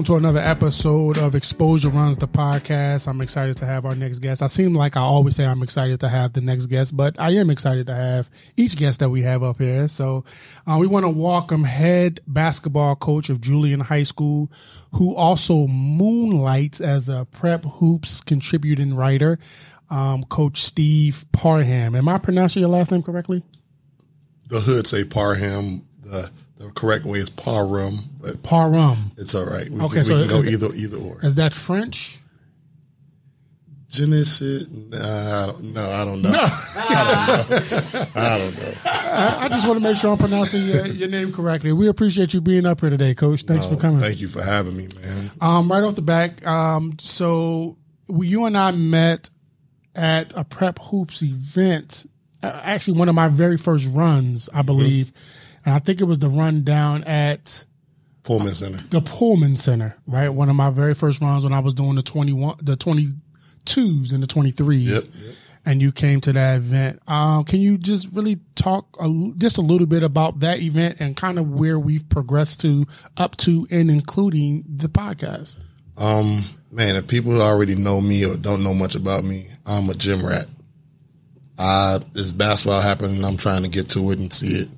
[0.00, 3.06] welcome to another episode of Xposure Runs the podcast.
[3.06, 4.40] I'm excited to have our next guest.
[4.40, 7.32] I seem like I always say I'm excited to have the next guest, but I
[7.32, 9.88] am excited to have each guest that we have up here.
[9.88, 10.24] So
[10.66, 14.50] uh, we want to welcome head basketball coach of Julian High School,
[14.94, 19.38] who also moonlights as a prep hoops contributing writer,
[19.90, 21.94] um, Coach Steve Parham.
[21.94, 23.42] Am I pronouncing your last name correctly?
[24.46, 25.86] The hood say Parham.
[26.02, 26.30] The
[26.60, 29.12] the correct way is Parham, but Parham.
[29.16, 29.68] it's all right.
[29.70, 31.24] We, Okay, can, we so can go either either or.
[31.24, 32.18] Is that French?
[33.88, 34.66] Genesis?
[34.70, 36.30] Nah, I don't, no, I don't know.
[36.34, 37.50] I don't
[37.94, 38.06] know.
[38.14, 38.72] I don't know.
[38.84, 41.72] I, I just want to make sure I'm pronouncing your, your name correctly.
[41.72, 43.42] We appreciate you being up here today, Coach.
[43.42, 44.00] Thanks for coming.
[44.00, 45.30] Thank you for having me, man.
[45.40, 49.30] Um, right off the back, um, so you and I met
[49.96, 52.06] at a prep hoops event.
[52.42, 55.12] Actually, one of my very first runs, I believe,
[55.64, 57.64] and I think it was the run down at
[58.22, 58.82] Pullman Center.
[58.90, 59.96] the Pullman Center.
[60.06, 62.76] Right, one of my very first runs when I was doing the twenty one, the
[62.76, 63.14] twenty
[63.64, 64.90] twos and the twenty threes.
[64.90, 65.34] Yep, yep.
[65.66, 67.00] And you came to that event.
[67.06, 71.14] Um, can you just really talk a, just a little bit about that event and
[71.14, 72.86] kind of where we've progressed to,
[73.18, 75.58] up to, and including the podcast?
[75.98, 79.94] Um, man, if people already know me or don't know much about me, I'm a
[79.94, 80.46] gym rat.
[81.58, 84.68] I this basketball happened and I'm trying to get to it and see it.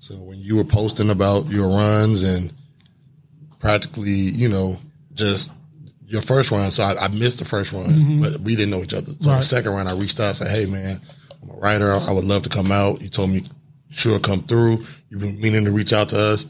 [0.00, 2.52] So when you were posting about your runs and
[3.58, 4.78] practically, you know,
[5.14, 5.52] just
[6.06, 8.94] your first run, so I, I missed the first run, but we didn't know each
[8.94, 9.12] other.
[9.20, 9.36] So Right.
[9.38, 11.00] the second run, I reached out and said, "Hey, man,
[11.42, 11.92] I'm a writer.
[11.92, 13.44] I would love to come out." You told me,
[13.90, 16.46] "Sure, come through." You've been meaning to reach out to us.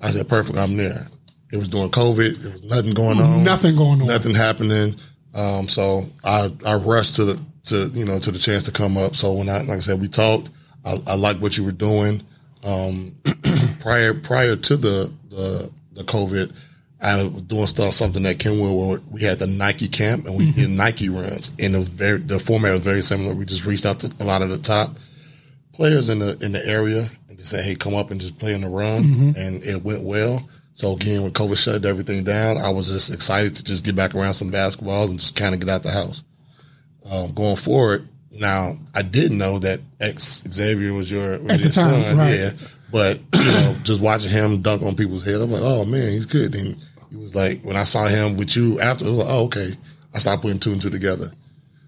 [0.00, 1.06] I said, "Perfect, I'm there."
[1.52, 2.36] It was during COVID.
[2.38, 3.44] There was nothing going on.
[3.44, 4.08] Nothing going on.
[4.08, 4.96] Nothing happening.
[5.34, 8.96] Um, so I I rushed to the to you know to the chance to come
[8.96, 9.14] up.
[9.14, 10.50] So when I like I said we talked,
[10.84, 12.22] I, I liked what you were doing.
[12.64, 13.16] Um,
[13.80, 16.54] prior prior to the the the COVID,
[17.02, 20.52] I was doing stuff something that Kenwood where we had the Nike camp and we
[20.52, 23.34] did Nike runs, and was very the format was very similar.
[23.34, 24.96] We just reached out to a lot of the top
[25.72, 28.54] players in the in the area and just said, "Hey, come up and just play
[28.54, 29.04] in the run,"
[29.36, 30.48] and it went well.
[30.74, 34.14] So again, when COVID shut everything down, I was just excited to just get back
[34.14, 36.22] around some basketball and just kind of get out the house.
[37.10, 38.06] Um, going forward,
[38.38, 42.34] now I didn't know that ex Xavier was your was your time, son, right.
[42.38, 42.50] yeah.
[42.92, 46.26] But you know, just watching him dunk on people's head, I'm like, oh man, he's
[46.26, 46.54] good.
[46.54, 46.76] And
[47.10, 49.76] he was like, when I saw him with you after, I was like, oh okay.
[50.14, 51.30] I stopped putting two and two together.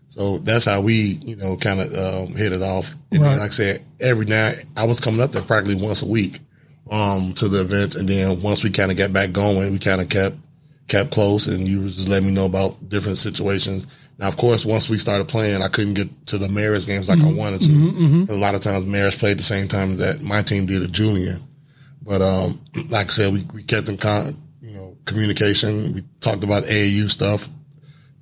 [0.08, 0.94] So that's how we,
[1.24, 2.94] you know, kind of um, hit it off.
[3.12, 3.30] And Right.
[3.30, 6.40] then, like I said, every night I was coming up there practically once a week
[6.90, 10.00] um, to the events, and then once we kind of got back going, we kind
[10.00, 10.36] of kept
[10.88, 13.86] kept close, and you was just letting me know about different situations.
[14.18, 17.20] Now, of course, once we started playing, I couldn't get to the Marist games like
[17.20, 17.36] I mm-hmm.
[17.36, 17.68] wanted to.
[17.68, 18.32] Mm-hmm, mm-hmm.
[18.32, 21.40] A lot of times, Marist played the same time that my team did at Julian.
[22.02, 25.94] But um, like I said, we, we kept in con, you know, communication.
[25.94, 27.48] We talked about AAU stuff.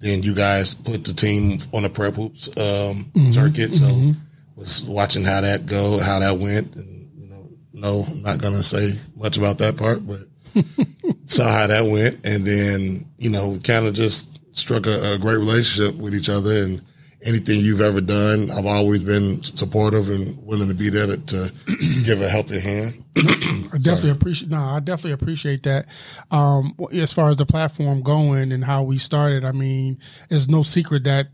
[0.00, 3.74] Then you guys put the team on the prep hoops um, circuit.
[3.76, 4.12] So
[4.56, 8.62] was watching how that go, how that went, and you know, no, I'm not gonna
[8.62, 10.20] say much about that part, but
[11.26, 15.36] saw how that went, and then you know, kind of just struck a, a great
[15.38, 16.82] relationship with each other, and
[17.22, 21.52] anything you've ever done, I've always been supportive and willing to be there to, to
[22.04, 23.04] give a helping hand.
[23.16, 24.50] I definitely appreciate.
[24.50, 25.86] No, I definitely appreciate that.
[26.30, 29.98] Um, as far as the platform going and how we started, I mean,
[30.30, 31.28] it's no secret that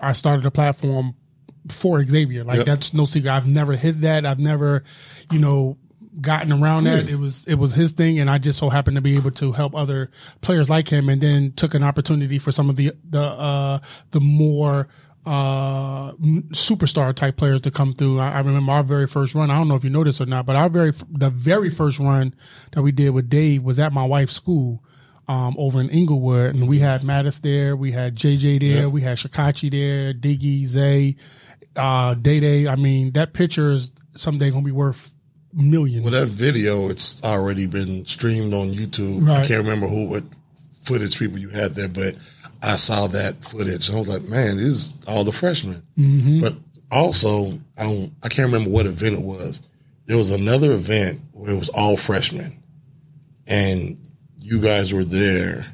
[0.00, 1.14] I started a platform
[1.68, 2.44] for Xavier.
[2.44, 2.66] Like Yep.
[2.66, 3.30] that's no secret.
[3.30, 4.26] I've never hid that.
[4.26, 4.82] I've never,
[5.30, 5.76] you know,
[6.20, 7.08] gotten around that.
[7.08, 9.52] It was it was his thing, and I just so happened to be able to
[9.52, 10.10] help other
[10.40, 13.78] players like him, and then took an opportunity for some of the the uh,
[14.10, 14.88] the more
[15.26, 16.12] uh
[16.48, 18.18] superstar type players to come through.
[18.18, 19.50] I, I remember our very first run.
[19.50, 22.34] I don't know if you noticed or not, but our very the very first run
[22.72, 24.82] that we did with Dave was at my wife's school.
[25.28, 29.16] Um, over in Inglewood, and we had Mattis there, we had JJ there, we had
[29.16, 31.14] Shikachi there, Diggy, Zay,
[31.76, 32.66] uh, Day Day.
[32.66, 35.14] I mean, that picture is someday gonna be worth
[35.52, 36.04] millions.
[36.04, 39.30] Well, that video, it's already been streamed on YouTube.
[39.30, 40.24] I can't remember who, what
[40.82, 42.16] footage people you had there, but
[42.62, 45.82] I saw that footage and I was like, man, this is all the freshmen.
[46.40, 46.54] But
[46.90, 49.62] also, I don't, I can't remember what event it was.
[50.06, 52.60] There was another event where it was all freshmen
[53.46, 53.98] and
[54.38, 55.66] you guys were there.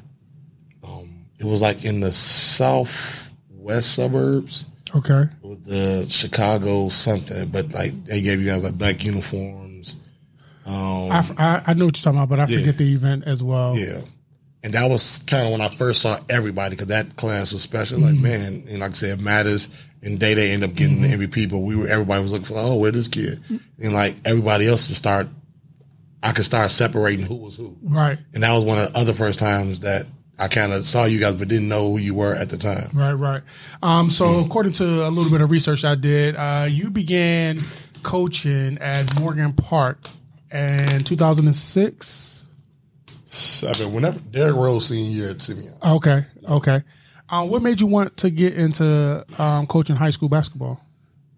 [0.83, 4.65] Um, it was like in the southwest suburbs
[4.95, 5.25] okay.
[5.41, 9.66] with the Chicago something, but like they gave you guys a black uniforms.
[10.67, 13.41] Um, I, I, I know what you're talking about, but I forget the event as
[13.41, 13.77] well.
[13.77, 14.01] yeah.
[14.63, 17.99] And that was kind of when I first saw everybody because that class was special.
[17.99, 19.69] Like, man, and like I said, Matters
[20.01, 22.55] and Day Day end up getting the MVP, but we were everybody was looking for,
[22.57, 23.41] oh, where this kid?
[23.81, 25.27] And like everybody else would start
[26.23, 27.77] I could start separating who was who.
[27.81, 28.17] Right.
[28.33, 30.05] And that was one of the other first times that
[30.39, 32.89] I kind of saw you guys, but didn't know who you were at the time.
[32.93, 33.41] Right, right.
[33.81, 37.59] Um, so, according to a little bit of research I did, uh, you began
[38.03, 39.99] coaching at Morgan Park
[40.51, 42.45] in 2006.
[43.25, 43.93] Seven.
[43.93, 45.73] Whenever Derrick Rose senior year at Simeon.
[45.85, 46.81] Okay, okay.
[47.29, 50.79] Um, what made you want to get into um, coaching high school basketball?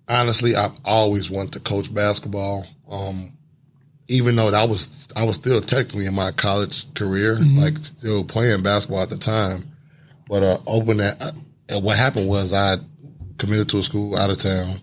[0.07, 2.67] Honestly, I've always wanted to coach basketball.
[2.87, 3.33] Um,
[4.07, 8.63] even though that was I was still technically in my college career, like still playing
[8.63, 9.71] basketball at the time.
[10.27, 11.21] But uh, open that.
[11.21, 11.31] Uh,
[11.69, 12.77] and what happened was I
[13.37, 14.81] committed to a school out of town.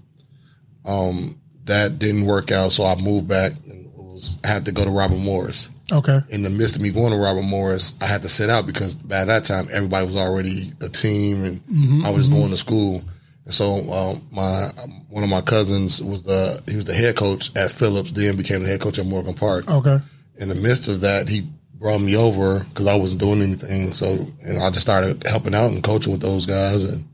[0.84, 3.86] Um, that didn't work out, so I moved back and
[4.16, 5.68] was had to go to Robert Morris.
[5.92, 8.66] Okay, in the midst of me going to Robert Morris, I had to sit out
[8.66, 13.02] because by that time everybody was already a team and I was going to school.
[13.44, 17.14] And so um, my um, one of my cousins was the he was the head
[17.14, 19.70] coach at Phillips, then became the head coach at Morgan Park.
[19.70, 19.98] okay,
[20.38, 23.92] In the midst of that, he brought me over because I wasn't doing anything.
[23.92, 27.06] So and I just started helping out and coaching with those guys, and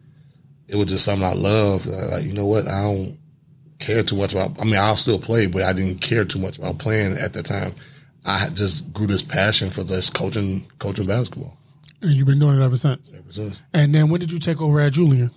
[0.69, 1.85] it was just something I loved.
[1.87, 3.19] Like you know what, I don't
[3.83, 4.59] care too much about.
[4.61, 7.43] I mean, I'll still play, but I didn't care too much about playing at the
[7.43, 7.75] time.
[8.25, 11.59] I just grew this passion for this coaching, coaching basketball.
[12.01, 13.13] and you've been doing it ever since.
[13.13, 13.61] ever since.
[13.75, 15.31] And then when did you take over at Julian?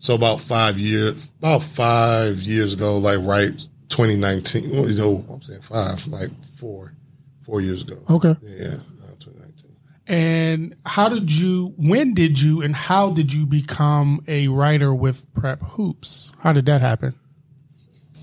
[0.00, 3.52] So about five years, about five years ago, like right
[3.90, 4.70] 2019.
[4.70, 6.94] Well, you know, I'm saying five, like four,
[7.42, 7.98] four years ago.
[8.08, 8.34] Okay.
[8.42, 8.66] Yeah,
[9.04, 9.76] uh, 2019.
[10.06, 11.74] And how did you?
[11.76, 12.62] When did you?
[12.62, 16.32] And how did you become a writer with Prep Hoops?
[16.40, 17.14] How did that happen?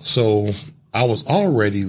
[0.07, 0.51] So
[0.93, 1.83] I was already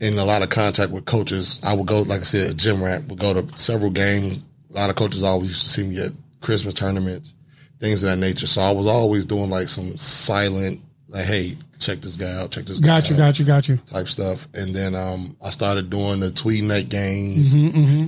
[0.00, 1.60] in a lot of contact with coaches.
[1.64, 4.44] I would go, like I said, a gym rat, would go to several games.
[4.70, 7.34] A lot of coaches always used to see me at Christmas tournaments,
[7.78, 8.46] things of that nature.
[8.46, 12.64] So I was always doing like some silent, like, hey, check this guy out, check
[12.64, 13.76] this guy Got you, out got you, got you.
[13.86, 14.48] type stuff.
[14.54, 17.54] And then um, I started doing the tweet night games.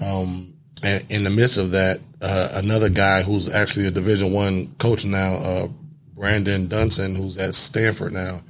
[0.03, 4.75] Um, and in the midst of that, uh, another guy who's actually a Division One
[4.79, 5.69] coach now, uh,
[6.15, 8.41] Brandon Dunson, who's at Stanford now,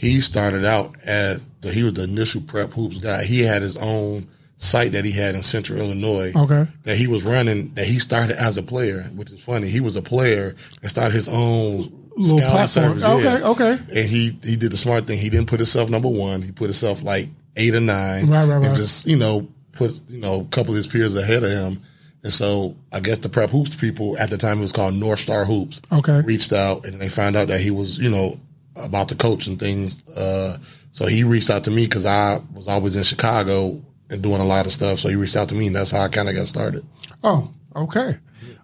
[0.00, 3.22] he started out as the, he was the initial prep hoops guy.
[3.24, 4.26] He had his own
[4.56, 6.66] site that he had in Central Illinois Okay.
[6.84, 7.72] that he was running.
[7.74, 9.68] That he started as a player, which is funny.
[9.68, 13.00] He was a player and started his own Little scouting platform.
[13.00, 13.02] service.
[13.02, 13.36] yeah.
[13.48, 14.00] Okay, okay.
[14.00, 15.18] And he he did the smart thing.
[15.18, 16.42] He didn't put himself number one.
[16.42, 18.76] He put himself like eight or nine, Right, right, and right.
[18.76, 21.80] just you know put you know a couple of his peers ahead of him.
[22.22, 25.20] And so I guess the prep hoops people at the time it was called North
[25.20, 25.80] Star Hoops.
[25.90, 26.20] Okay.
[26.20, 28.38] reached out and they found out that he was you know
[28.76, 30.06] about the coach and things.
[30.10, 30.58] Uh,
[30.92, 34.44] so he reached out to me because I was always in Chicago and doing a
[34.44, 34.98] lot of stuff.
[34.98, 36.84] So he reached out to me, and that's how I kind of got started.
[37.22, 38.18] Oh, okay.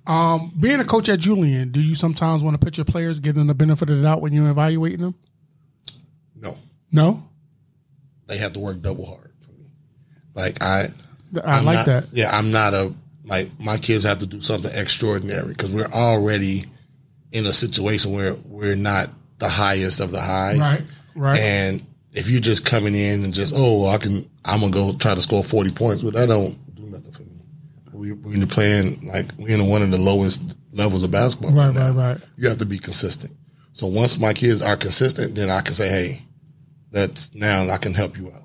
[0.06, 3.34] Um, being a coach at Julian, do you sometimes want to put your players, give
[3.34, 5.14] them the benefit of the doubt when you're evaluating them?
[6.34, 6.56] No,
[6.92, 7.28] No,
[8.26, 9.66] they have to work double hard for me.
[10.34, 10.86] Like I,
[11.44, 12.04] I I'm like not- that.
[12.12, 12.92] Yeah, I'm not a
[13.24, 16.66] like my kids have to do something extraordinary because we're already
[17.32, 20.58] in a situation where we're not the highest of the highs.
[20.58, 20.82] Right,
[21.14, 21.38] right.
[21.38, 25.14] And if you're just coming in and just oh I can I'm gonna go try
[25.14, 27.32] to score 40 points, but that don't do nothing for me.
[27.92, 31.52] We, we're playing like we're in one of the lowest levels of basketball.
[31.52, 31.92] Right, now.
[31.92, 32.18] right, right.
[32.36, 33.32] You have to be consistent.
[33.72, 36.22] So once my kids are consistent, then I can say, hey,
[36.92, 38.42] that's now I can help you out.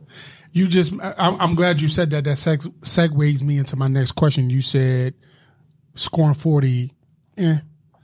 [0.52, 2.26] You just, I'm glad you said that.
[2.26, 4.50] That seg- segues me into my next question.
[4.50, 5.14] You said
[5.96, 6.94] scoring 40.
[7.38, 7.58] Eh.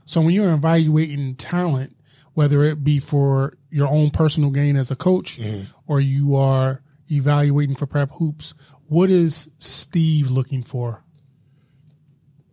[0.05, 1.96] So when you're evaluating talent,
[2.37, 5.39] whether it be for your own personal gain as a coach
[5.87, 8.53] or you are evaluating for prep hoops,
[8.89, 11.03] what is Steve looking for?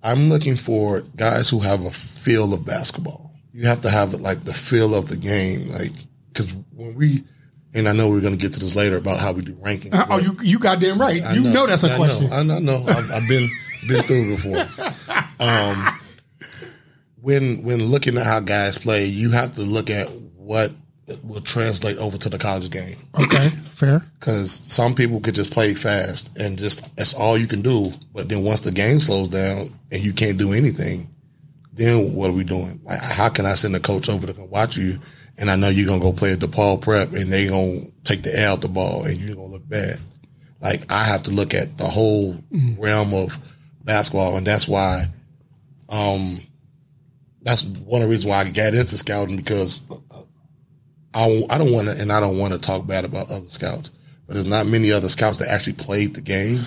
[0.02, 3.34] I'm looking for guys who have a feel of basketball.
[3.52, 5.92] You have to have like the feel of the game, like
[6.32, 7.22] because when we,
[7.74, 10.06] and I know we're going to get to this later about how we do rankings.
[10.08, 11.22] oh, you you goddamn right.
[11.22, 12.30] I You know, that's a I question.
[12.30, 12.56] Know, I know.
[12.56, 12.84] I know.
[12.88, 13.50] I've, I've been
[13.86, 14.66] been through it before.
[15.40, 16.00] Um,
[17.24, 20.70] when when looking at how guys play, you have to look at what
[21.22, 22.96] will translate over to the college game.
[23.18, 24.02] Okay, fair.
[24.20, 27.92] because some people could just play fast and just that's all you can do.
[28.12, 31.08] But then once the game slows down and you can't do anything,
[31.72, 32.80] then what are we doing?
[32.84, 34.98] Like, how can I send a coach over to come watch you?
[35.38, 38.38] And I know you're gonna go play at DePaul Prep and they're gonna take the
[38.38, 39.98] air out the ball and you're gonna look bad.
[40.60, 42.36] Like I have to look at the whole
[42.78, 43.38] realm of
[43.82, 45.06] basketball, and that's why,
[45.88, 46.38] um,
[47.44, 49.84] that's one of the reasons why I got into scouting because
[51.14, 53.90] I, I don't want to, and I don't want to talk bad about other scouts,
[54.26, 56.62] but there's not many other scouts that actually played the game.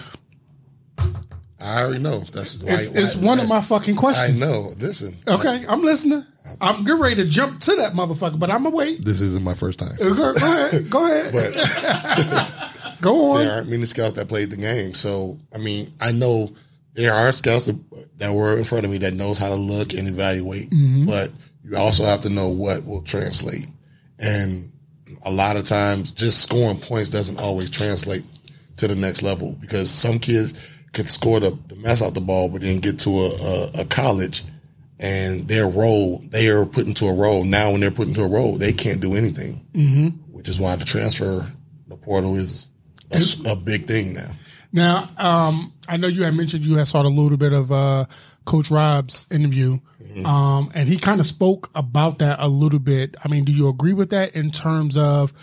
[1.59, 2.19] I already know.
[2.31, 2.73] That's why.
[2.73, 4.41] It's, it's why- one of my fucking questions.
[4.41, 4.79] I questions.
[4.79, 4.85] know.
[4.85, 5.15] Listen.
[5.27, 6.23] Okay, I'm listening.
[6.61, 9.03] I'm getting ready to jump to that motherfucker, but I'm gonna wait.
[9.03, 9.97] This isn't my first time.
[9.99, 10.89] Uh, go, go ahead.
[10.89, 11.33] Go ahead.
[11.33, 13.43] But Go on.
[13.43, 14.93] There aren't many scouts that played the game.
[14.93, 16.51] So, I mean, I know
[16.97, 17.69] there are scouts
[18.17, 20.69] that, were in front of me that knows how to look and evaluate,
[21.05, 21.31] but
[21.63, 23.67] you also have to know what will translate.
[24.19, 24.71] And
[25.21, 28.23] a lot of times, just scoring points doesn't always translate
[28.77, 32.49] to the next level because some kids can score the, the mess out the ball,
[32.49, 34.43] but then get to a, a, a college
[34.99, 37.43] and their role, they are put into a role.
[37.45, 40.07] Now, when they're put into a role, they can't do anything, mm-hmm.
[40.33, 41.45] which is why the transfer,
[41.87, 42.69] the portal is
[43.45, 44.31] a big thing now.
[44.71, 48.05] Now, um, I know you had mentioned you had saw a little bit of uh,
[48.45, 49.79] Coach Rob's interview,
[50.25, 53.15] um, and he kind of spoke about that a little bit.
[53.23, 55.33] I mean, do you agree with that in terms of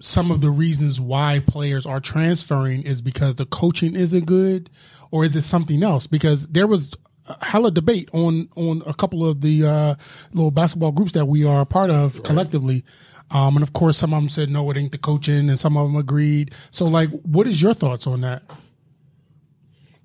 [0.00, 4.70] some of the reasons why players are transferring is because the coaching isn't good,
[5.10, 6.06] or is it something else?
[6.06, 6.94] Because there was
[7.40, 9.94] hella debate on on a couple of the uh,
[10.32, 12.84] little basketball groups that we are a part of collectively.
[13.30, 15.76] Um, and of course, some of them said no, it ain't the coaching, and some
[15.76, 16.52] of them agreed.
[16.70, 18.42] So, like, what is your thoughts on that?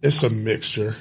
[0.01, 0.95] It's a mixture.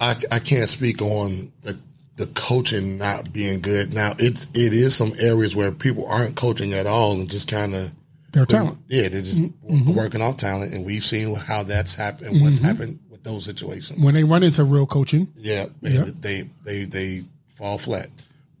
[0.00, 1.78] I, I can't speak on the
[2.16, 3.92] the coaching not being good.
[3.94, 7.74] Now it's it is some areas where people aren't coaching at all and just kind
[7.74, 7.92] of
[8.32, 8.78] Their talent.
[8.88, 13.09] yeah they're just working off talent and we've seen how that's happened what's happened with
[13.22, 14.02] those situations.
[14.04, 17.24] When they run into real coaching, Yeah, and they they they
[17.56, 18.06] fall flat.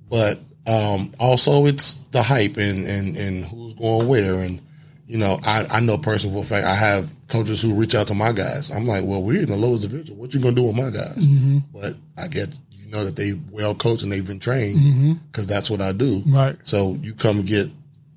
[0.08, 4.60] But um, also it's the hype and, and and who's going where and
[5.06, 8.06] you know I I know personally for a fact I have coaches who reach out
[8.08, 8.70] to my guys.
[8.70, 10.18] I'm like, well, we're in the lowest division.
[10.18, 11.26] What you gonna do with my guys?
[11.72, 15.70] But I get you know that they well coached and they've been trained because that's
[15.70, 16.22] what I do.
[16.26, 16.56] right?
[16.64, 17.68] So you come get.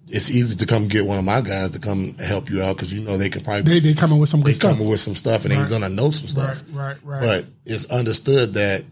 [0.07, 2.93] It's easy to come get one of my guys to come help you out because
[2.93, 5.45] you know they can probably They they coming with some they coming with some stuff
[5.45, 6.61] and they're gonna know some stuff.
[6.71, 7.21] Right, right, right.
[7.21, 8.83] But it's understood that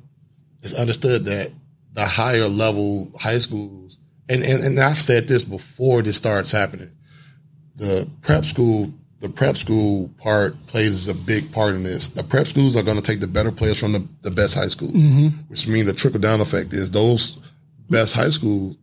[0.61, 1.51] it's understood that
[1.93, 3.97] the higher level high schools
[4.29, 6.89] and, and, and I've said this before this starts happening.
[7.75, 12.09] The prep school the prep school part plays a big part in this.
[12.09, 14.67] The prep schools are going to take the better players from the, the best high
[14.67, 15.27] schools, mm-hmm.
[15.47, 17.39] which means the trickle down effect is those
[17.87, 18.77] best high schools,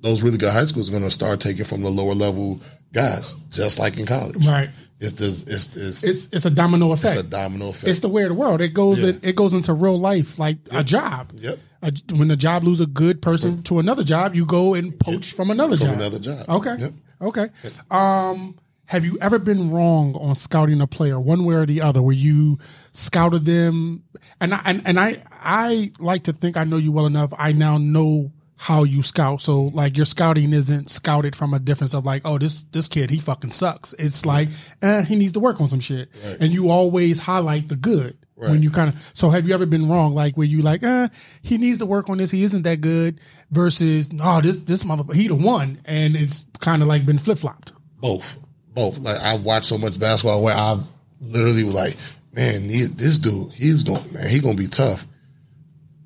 [0.00, 2.60] those really good high schools are going to start taking from the lower level
[2.92, 4.46] guys, just like in college.
[4.46, 4.70] right.
[5.00, 7.20] It's this, it's, it's, It's it's a domino it's effect.
[7.20, 7.86] a domino effect.
[7.88, 8.60] It's the way of the world.
[8.60, 9.10] It goes Yeah.
[9.10, 11.32] in, it goes into real life like a job.
[11.36, 11.58] Yep.
[11.82, 15.32] A, when the job lose a good person to another job, you go and poach
[15.32, 15.96] from another From job.
[15.96, 16.48] another job.
[16.48, 16.74] Okay.
[16.80, 16.92] Yep.
[17.20, 17.46] Okay.
[17.92, 22.02] Um, have you ever been wrong on scouting a player, one way or the other,
[22.02, 22.58] where you
[22.92, 24.02] scouted them?
[24.40, 27.32] And I, and, and I I like to think I know you well enough.
[27.38, 29.40] I now know how you scout.
[29.40, 33.08] So like your scouting isn't scouted from a difference of like, oh, this this kid
[33.08, 33.94] he fucking sucks.
[33.94, 34.48] It's like,
[34.82, 36.10] eh, he needs to work on some shit.
[36.40, 38.18] And you always highlight the good.
[38.36, 41.08] When you kind of so have you ever been wrong like where you like uh
[41.42, 45.16] he needs to work on this he isn't that good versus no this this motherfucker
[45.16, 48.38] he the one and it's kind of like been flip flopped both,
[48.68, 48.98] both.
[48.98, 50.84] Like I've watched so much basketball where I've
[51.20, 51.96] literally was like,
[52.32, 55.06] man, this dude, he's going, man, he gonna be tough.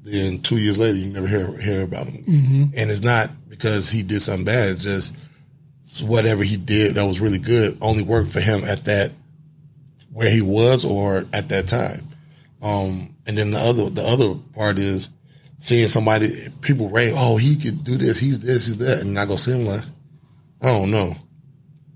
[0.02, 2.24] Then two years later, you never hear hear about him,
[2.76, 4.70] and it's not because he did something bad.
[4.72, 5.14] It's just
[5.82, 9.12] it's whatever he did that was really good only worked for him at that
[10.12, 12.08] where he was or at that time.
[12.60, 15.08] Um, and then the other the other part is
[15.58, 19.24] seeing somebody people rave, oh, he could do this, he's this, he's that, and I
[19.26, 19.84] go see him like,
[20.60, 21.14] I don't know.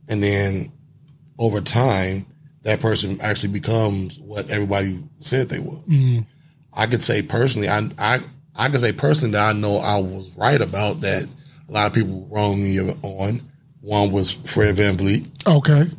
[0.09, 0.71] And then
[1.39, 2.27] over time,
[2.63, 5.83] that person actually becomes what everybody said they was.
[6.77, 8.21] I could say personally, I, I,
[8.55, 11.27] I could say personally that I know I was right about that.
[11.69, 13.43] A lot of people wronged me on.
[13.81, 15.47] One was Fred VanVleet.
[15.47, 15.91] okay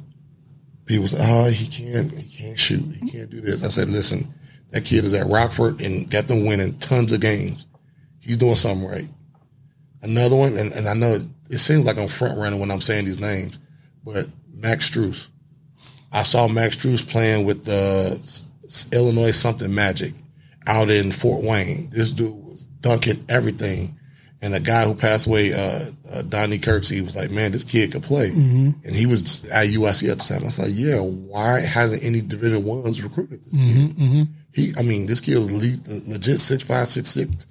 [0.86, 4.34] People said, "Oh, he can't, he can't shoot, he can't do this." I said, "Listen,
[4.69, 7.65] that kid is at Rockford and got them winning tons of games.
[8.19, 9.10] He's doing something right."
[10.01, 11.19] Another one, and, and I know
[11.50, 13.60] it seems like I'm front running when I'm saying these names,
[14.05, 15.27] but Max Strus.
[16.13, 18.17] I saw Max Strus playing with the
[18.93, 20.13] Illinois something Magic
[20.67, 21.89] out in Fort Wayne.
[21.89, 23.97] This dude was dunking everything.
[24.39, 27.91] And a guy who passed away, uh, uh, Donnie Kirksey, was like, man, this kid
[27.91, 28.29] could play.
[28.29, 28.86] Mm-hmm.
[28.86, 30.43] And he was at USC at the time.
[30.43, 33.62] I was like, yeah, why hasn't any Division Ones recruited this kid?
[33.62, 34.24] Mm-hmm, mm-hmm.
[34.53, 37.47] He, I mean, this kid was le- legit six five, six six,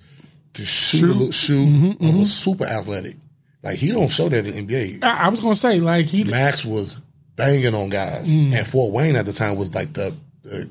[0.54, 1.66] to shoot, a little shoot,
[2.00, 3.16] and was super athletic.
[3.62, 5.02] Like he don't show that in the NBA.
[5.02, 6.98] I, I was gonna say like he Max was
[7.34, 8.52] banging on guys, mm.
[8.52, 10.70] and Fort Wayne at the time was like the, the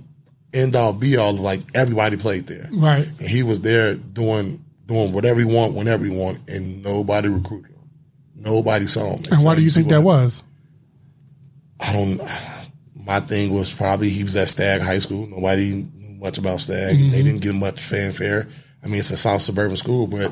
[0.55, 1.33] end all be all.
[1.35, 6.03] Like everybody played there, right and he was there doing doing whatever he want, whenever
[6.05, 7.89] he want, and nobody recruited him.
[8.35, 9.23] Nobody saw him.
[9.31, 10.43] and why do you think that was
[11.79, 12.21] I don't.
[12.95, 15.27] My thing was probably he was at Stagg High School.
[15.27, 16.95] Nobody knew much about Stagg.
[16.97, 17.11] Mm-hmm.
[17.11, 18.47] They didn't get much fanfare.
[18.83, 20.31] I mean, it's a South suburban school, but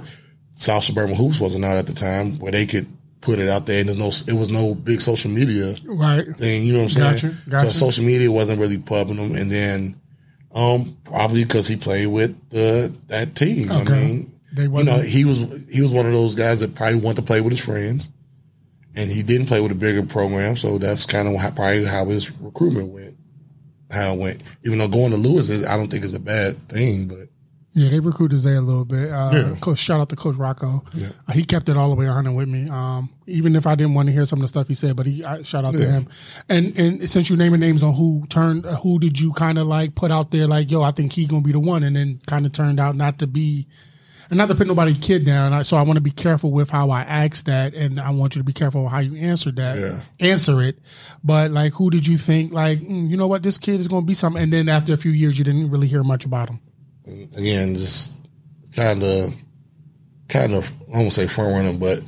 [0.54, 2.88] South suburban hoops wasn't out at the time where they could
[3.22, 6.26] put it out there, and there's no, it was no big social media Right.
[6.38, 6.66] thing.
[6.66, 7.34] You know what I'm saying?
[7.34, 7.66] Gotcha, gotcha.
[7.74, 9.36] So social media wasn't really pubbing them.
[9.36, 10.00] and then
[10.54, 13.72] um probably because he played with the that team.
[13.72, 15.38] I mean, They you know, he was
[15.72, 18.10] he was one of those guys that probably wanted to play with his friends,
[18.96, 20.56] and he didn't play with a bigger program.
[20.58, 23.18] So that's kind of how, probably how his recruitment went.
[23.92, 26.68] How it went, even though going to Lewis is, I don't think is a bad
[26.68, 27.28] thing, but
[27.76, 29.12] Yeah, they recruited Zay a little bit.
[29.12, 29.56] Uh, Yeah.
[29.60, 30.84] Coach, shout out to Coach Rocco.
[31.28, 32.70] Uh, he kept it all the way 100 with me.
[32.70, 35.06] Um, even if I didn't want to hear some of the stuff he said, but
[35.08, 36.08] he I, shout out to him.
[36.50, 39.66] And and since you naming names on who turned, uh, who did you kind of
[39.66, 42.20] like put out there, like, yo, I think he gonna be the one, and then
[42.28, 43.68] kind of turned out not to be.
[44.30, 46.90] And not to put nobody kid down, so I want to be careful with how
[46.92, 50.02] I ask that, and I want you to be careful how you answer that, Yeah.
[50.28, 50.80] answer it.
[51.24, 54.04] But like, who did you think, like, mm, you know what, this kid is going
[54.04, 54.42] to be something?
[54.42, 56.62] And then after a few years, you didn't really hear much about him.
[57.06, 58.16] Again, just
[58.76, 59.36] kind of,
[60.30, 62.00] kind of, I won't say front runner, but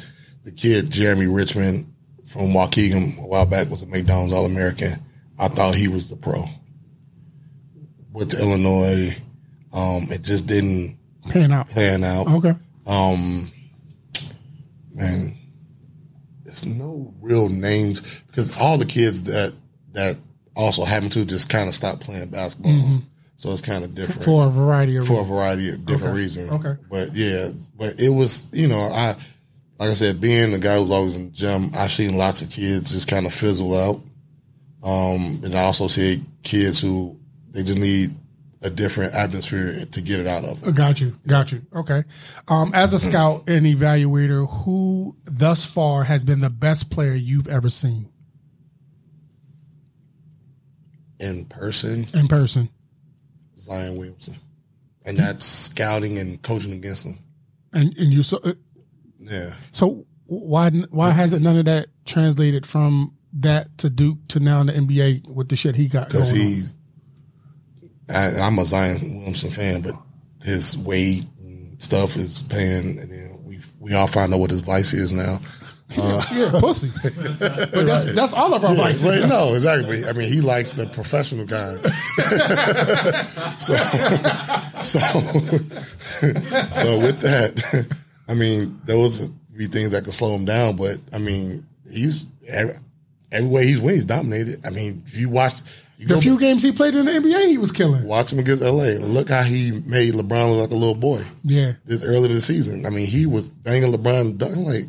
[0.43, 1.91] the kid Jeremy Richmond
[2.27, 4.93] from Waukegan a while back was a McDonald's All American.
[5.37, 6.45] I thought he was the pro.
[8.13, 9.17] Went to Illinois,
[9.73, 10.97] um, it just didn't
[11.29, 11.69] Pan out.
[11.69, 12.27] pan out.
[12.27, 12.55] Okay.
[12.87, 13.51] Um,
[14.93, 15.35] man,
[16.43, 19.53] there's no real names because all the kids that
[19.93, 20.17] that
[20.55, 23.01] also happen to just kind of stop playing basketball.
[23.37, 26.21] So it's kind of different for a variety of for a variety of different Okay.
[26.21, 26.51] reasons.
[26.51, 26.81] Okay.
[26.89, 29.15] But yeah, but it was, you know, I,
[29.77, 32.49] like I said, being the guy who's always in the gym, I've seen lots of
[32.49, 34.01] kids just kind of fizzle out.
[34.83, 37.19] Um, and I also see kids who
[37.51, 38.15] they just need
[38.61, 40.61] a different atmosphere to get it out of.
[40.61, 40.73] Them.
[40.73, 41.19] Got you.
[41.27, 41.61] Got you.
[41.75, 42.03] Okay.
[42.47, 47.47] Um, as a scout and evaluator, who thus far has been the best player you've
[47.49, 48.09] ever seen
[51.19, 52.69] In person, in person?
[53.57, 54.35] Zion Williamson.
[55.05, 57.19] And that's scouting and coaching against them.
[57.73, 58.53] And and you so uh,
[59.19, 59.51] Yeah.
[59.71, 64.67] so why why hasn't none of that translated from that to Duke to now in
[64.67, 66.75] the NBA with the shit he got Because he's,
[68.09, 69.95] I, I'm a Zion Williamson fan, but
[70.43, 74.61] his weight and stuff is paying, and then we we all find out what his
[74.61, 75.39] vice is now.
[75.97, 76.89] Uh, yeah, pussy.
[77.03, 79.03] but that's that's all of our vices.
[79.03, 80.03] Right, no, exactly.
[80.05, 81.75] I mean, he likes the professional guy.
[83.59, 83.75] so,
[84.83, 84.99] so,
[86.73, 87.87] so with that,
[88.27, 90.75] I mean, those would be things that could slow him down.
[90.75, 92.73] But I mean, he's every,
[93.31, 94.65] every way he's win, he's dominated.
[94.65, 95.59] I mean, if you watch,
[95.97, 98.03] you The few games he played in the NBA, he was killing.
[98.05, 98.97] watch him against LA.
[98.99, 101.73] Look how he made LeBron look like a little boy Yeah.
[101.85, 102.85] this early this season.
[102.85, 104.41] I mean, he was banging LeBron.
[104.41, 104.85] I'm like,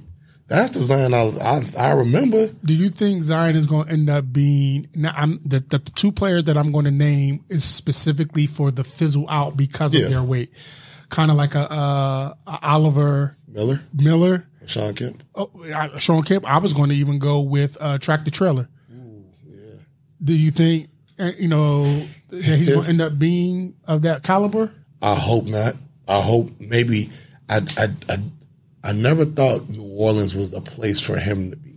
[0.49, 2.49] that's the Zion I, I, I remember.
[2.65, 4.89] Do you think Zion is going to end up being?
[4.95, 8.85] Now, I'm the, the two players that I'm going to name is specifically for the
[8.85, 10.09] fizzle out because of Yeah.
[10.09, 10.53] their weight,
[11.09, 15.23] kind of like a, uh, a Oliver Miller, Miller, Shawn Kemp.
[15.35, 16.45] oh, I, Shawn Kemp.
[16.49, 18.69] I was going to even go with uh, the Trailer.
[19.49, 19.61] Yeah.
[20.23, 24.23] Do you think uh, you know that he's going to end up being of that
[24.23, 24.71] caliber?
[25.03, 25.75] I hope not.
[26.07, 27.11] I hope maybe
[27.49, 28.19] I I I,
[28.87, 31.73] I never thought New Orleans was the place for him to be.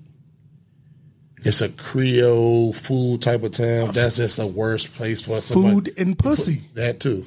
[1.44, 3.90] It's a Creole food type of town.
[3.90, 5.74] Uh, that's just a worst place for somebody.
[5.74, 6.62] Food and pussy.
[6.74, 7.26] That too.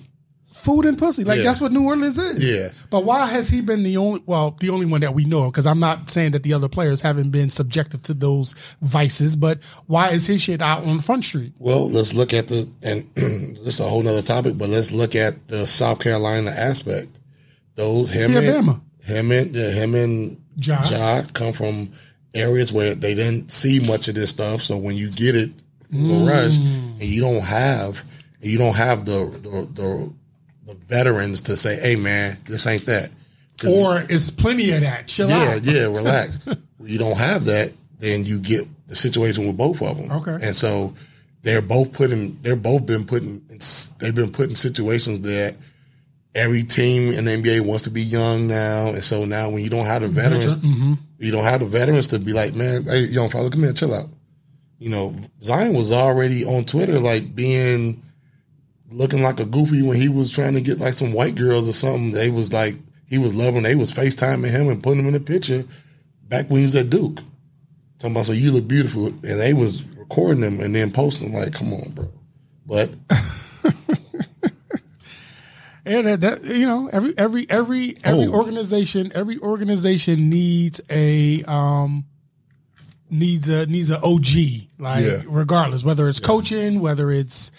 [0.52, 1.24] Food and pussy.
[1.24, 1.44] Like Yeah.
[1.44, 2.44] that's what New Orleans is.
[2.44, 2.68] Yeah.
[2.90, 5.46] But why has he been the only, well, the only one that we know?
[5.50, 9.58] Because I'm not saying that the other players haven't been subjective to those vices, but
[9.86, 11.54] why is his shit out on Front Street?
[11.58, 15.16] Well, let's look at the and this is a whole nother topic, but let's look
[15.16, 17.18] at the South Carolina aspect.
[17.74, 18.80] Those him Yeah, and Bama.
[19.04, 20.82] Him and yeah, him and Ja.
[20.84, 21.90] Ja come from
[22.34, 24.62] areas where they didn't see much of this stuff.
[24.62, 25.50] So when you get it
[25.90, 26.22] from Mm.
[26.22, 28.02] a rush and you don't have
[28.40, 30.12] you don't have the the, the
[30.66, 33.10] the veterans to say, "Hey, man, this ain't that."
[33.68, 35.06] Or it's plenty of that?
[35.06, 35.62] Chill yeah, out.
[35.64, 36.38] yeah, yeah, relax.
[36.80, 40.10] you don't have that, then you get the situation with both of them.
[40.10, 40.38] Okay.
[40.44, 40.94] and so
[41.42, 43.40] they're both putting, they're both been putting,
[43.98, 45.54] they've been put in situations that
[46.34, 49.70] every team in the NBA wants to be young now, and so now when you
[49.70, 50.94] don't have the veterans, Mm-hmm.
[51.18, 53.94] you don't have the veterans to be like, man, hey, young fella, come here, chill
[53.94, 54.08] out.
[54.78, 58.02] You know, Zion was already on Twitter like being
[58.90, 61.72] looking like a goofy when he was trying to get like some white girls or
[61.72, 62.10] something.
[62.12, 62.74] They was like
[63.06, 63.62] he was loving.
[63.62, 65.64] They was FaceTiming him and putting him in the picture
[66.28, 67.20] back when he was at Duke.
[67.98, 71.52] Talking about so you look beautiful, and they was recording him and then posting like,
[71.54, 72.08] come on, bro.
[72.66, 72.90] But
[75.84, 78.32] Yeah, that, that you know, every every every every Oh.
[78.34, 82.04] organization, every organization needs a um
[83.10, 85.22] needs a needs a OG, like Yeah.
[85.26, 87.52] regardless whether it's coaching, whether it's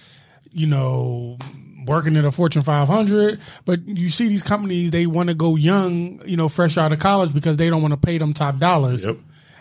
[0.52, 1.38] you know
[1.86, 3.40] working at a Fortune 500.
[3.66, 7.00] But you see these companies, they want to go young, you know, fresh out of
[7.00, 9.04] college because they don't want to pay them top dollars.
[9.06, 9.18] Yep.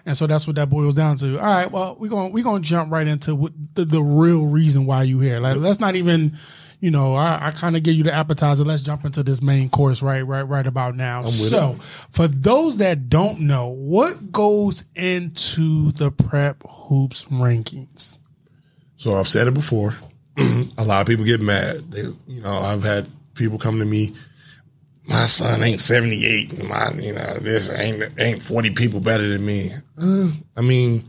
[0.07, 1.39] And so that's what that boils down to.
[1.39, 4.87] All right, well, we're going we're going to jump right into the, the real reason
[4.87, 5.41] why you here.
[5.41, 6.37] Like let's not even
[6.83, 8.65] you know, I, I kind of give you the appetizer.
[8.65, 11.23] Let's jump into this main course right, right, right about now.
[11.23, 11.83] So, it.
[12.11, 18.19] for those that don't know, what goes into the prep hoops rankings?
[18.97, 19.95] So I've said it before.
[20.37, 21.89] a lot of people get mad.
[21.93, 24.15] They, you know, I've had people come to me.
[25.07, 26.65] My son ain't seventy eight.
[26.65, 29.71] My, you know, this ain't ain't forty people better than me.
[29.97, 31.05] Uh, I mean,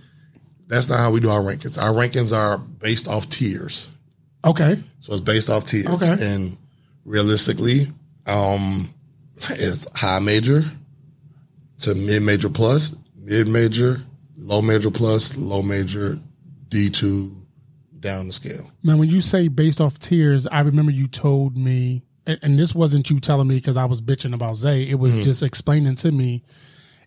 [0.67, 1.81] that's not how we do our rankings.
[1.81, 3.89] Our rankings are based off tiers.
[4.45, 4.77] Okay.
[5.01, 5.87] So it's based off tears.
[5.87, 6.17] Okay.
[6.19, 6.57] And
[7.05, 7.87] realistically,
[8.25, 8.93] um,
[9.49, 10.63] it's high major
[11.79, 14.01] to mid major plus, mid major,
[14.37, 16.19] low major plus, low major,
[16.69, 17.35] D2
[17.99, 18.69] down the scale.
[18.83, 23.09] Now, when you say based off tears, I remember you told me, and, this wasn't
[23.09, 25.23] you telling me because I was bitching about Zay, it was mm-hmm.
[25.23, 26.43] just explaining to me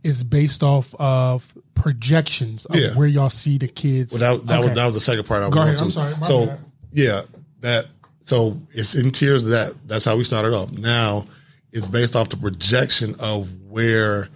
[0.03, 2.95] it's based off of projections of yeah.
[2.95, 4.13] where y'all see the kids.
[4.13, 4.69] Well, that, that okay.
[4.69, 5.85] was that was the second part I was Go ahead, to.
[5.85, 6.15] I'm sorry.
[6.23, 6.61] So bad.
[6.97, 7.23] Yeah,
[7.61, 7.87] that
[8.21, 10.77] so it's in tiers that that's how we started off.
[10.79, 11.27] Now
[11.71, 14.29] it's based off the projection of where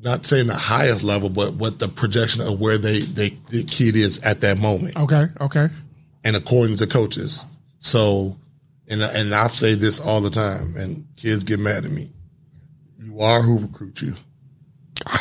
[0.00, 3.94] not saying the highest level, but what the projection of where they, they the kid
[3.94, 4.96] is at that moment.
[4.96, 5.28] Okay.
[5.40, 5.68] Okay.
[6.24, 7.46] And according to coaches.
[7.78, 8.36] So
[8.88, 12.10] and and I say this all the time and kids get mad at me.
[12.98, 14.16] You are who recruit you.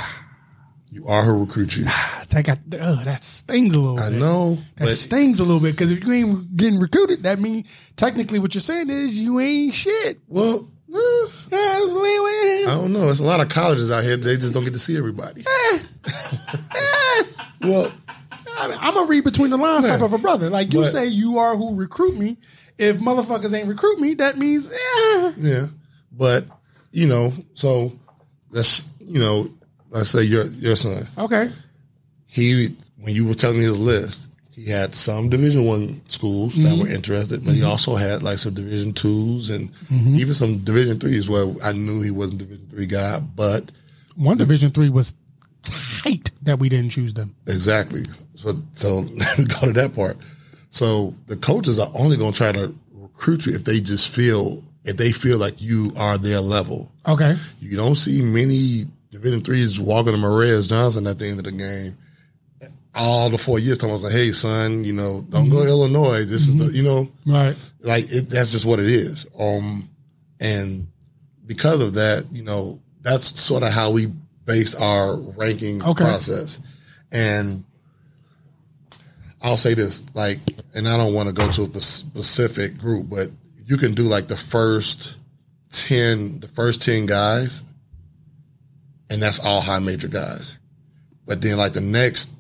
[0.90, 1.88] You are who recruit you.
[2.34, 3.96] that got oh, that stings a little.
[3.96, 4.04] Bit.
[4.04, 4.20] I bit.
[4.20, 8.40] know that stings a little bit because if you ain't getting recruited, that means technically
[8.40, 10.20] what you're saying is you ain't shit.
[10.28, 13.10] Well, I don't know.
[13.10, 14.18] It's a lot of colleges out here.
[14.18, 15.44] They just don't get to see everybody.
[17.64, 17.94] Well,
[18.58, 20.50] I am gonna read between the lines type of a brother.
[20.50, 22.38] Like you but, say, you are who recruit me.
[22.78, 25.32] If motherfuckers ain't recruit me, that means yeah.
[25.38, 25.68] Yeah,
[26.12, 26.46] but
[26.92, 27.94] you know, so
[28.52, 29.50] that's you know
[29.90, 31.08] let's say your your son.
[31.18, 31.52] Okay.
[32.34, 36.64] He when you were telling me his list, he had some Division One schools mm-hmm.
[36.64, 37.60] that were interested, but mm-hmm.
[37.60, 40.16] he also had like some Division twos and mm-hmm.
[40.16, 43.72] even some Division threes where I knew he wasn't Division three guy, but
[44.16, 45.14] one the, Division three was
[45.62, 47.36] tight that we didn't choose them.
[47.46, 48.02] Exactly.
[48.34, 49.02] So so
[49.38, 50.18] go to that part.
[50.72, 54.64] So the coaches are only going to try to recruit you if they just feel
[54.86, 56.92] if they feel like you are their level.
[57.08, 57.36] Okay.
[57.62, 61.46] You don't see many Division three is walking to Morez Johnson at the end of
[61.46, 61.96] the game.
[62.96, 65.52] All the four years, I was like, "Hey, son, you know, don't mm-hmm.
[65.52, 66.26] go to Illinois.
[66.26, 66.50] This mm-hmm.
[66.50, 66.76] is the, mm-hmm.
[66.76, 67.56] you know, right?
[67.82, 69.90] Like it, that's just what it is." Um,
[70.40, 70.88] and
[71.46, 74.08] because of that, you know, that's sort of how we
[74.46, 76.04] base our ranking okay.
[76.04, 76.60] process.
[77.12, 77.64] And
[79.42, 80.40] I'll say this, like,
[80.76, 83.30] and I don't want to go to a specific group, but
[83.66, 85.18] you can do like the first
[85.72, 87.64] ten, the first ten guys
[89.14, 90.58] and that's all high major guys.
[91.28, 92.36] But then like the next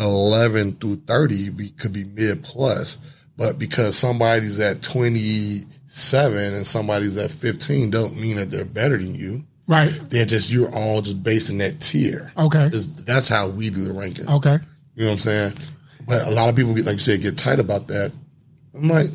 [0.00, 2.98] 11 through 30 be, could be mid plus,
[3.36, 9.14] but because somebody's at 27 and somebody's at 15 don't mean that they're better than
[9.14, 9.44] you.
[9.66, 9.88] Right.
[10.08, 12.32] They're just, you're all just based in that tier.
[12.36, 12.70] Okay.
[13.06, 14.28] That's how we do the ranking.
[14.28, 14.58] Okay.
[14.96, 15.52] You know what I'm saying?
[16.06, 18.12] But a lot of people get, like you said, get tight about that.
[18.74, 19.10] I'm like,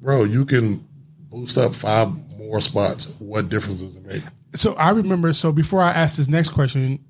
[0.00, 0.84] bro, you can
[1.30, 3.12] boost up five more spots.
[3.18, 4.22] What difference does it make?
[4.54, 5.32] so I remember.
[5.32, 7.04] So before I ask this next question,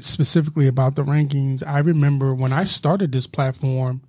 [0.00, 4.02] specifically about the rankings, I remember when I started this platform,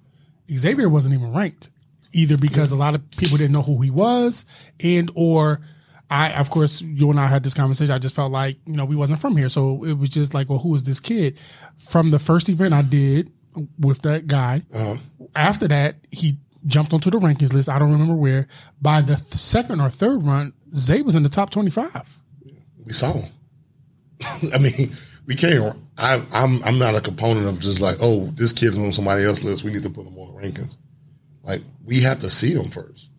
[0.54, 1.70] Xavier wasn't even ranked,
[2.14, 4.46] either because a lot of people didn't know who he was,
[4.80, 5.62] and or
[6.10, 7.94] I, of course, you and I had this conversation.
[7.94, 10.50] I just felt like you know we wasn't from here, so it was just like,
[10.50, 11.40] well, who is this kid?
[11.80, 13.32] From the first event I did
[13.80, 14.98] with that guy, uh-huh.
[15.36, 17.70] after that he jumped onto the rankings list.
[17.70, 18.48] I don't remember where.
[18.82, 22.22] By the th- second or third run, Zay was in the top twenty-five
[22.86, 23.32] we saw him.
[24.54, 25.76] I mean, we can't.
[25.98, 29.44] I, I'm I'm not a component of just like, oh, this kid's on somebody else's
[29.44, 29.64] list.
[29.64, 30.76] We need to put them on the rankings.
[31.44, 33.10] Like we have to see them first,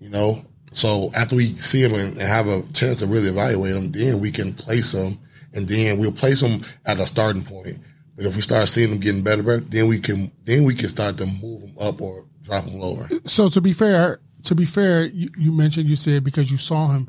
[0.00, 0.44] you know.
[0.72, 4.32] So after we see them and have a chance to really evaluate them, then we
[4.32, 5.18] can place them,
[5.54, 7.78] and then we'll place them at a starting point.
[8.16, 10.88] But if we start seeing them getting better, better, then we can then we can
[10.88, 13.08] start to move them up or drop them lower.
[13.26, 16.88] So to be fair, to be fair, you, you mentioned you said because you saw
[16.88, 17.08] him,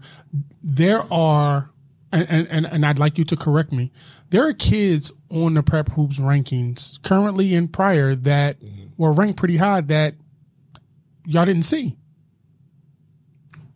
[0.63, 1.69] there are
[2.15, 3.91] and, and, and I'd like you to correct me.
[4.29, 8.87] There are kids on the prep hoops rankings currently and prior that mm-hmm.
[8.97, 10.15] were ranked pretty high that
[11.25, 11.95] y'all didn't see.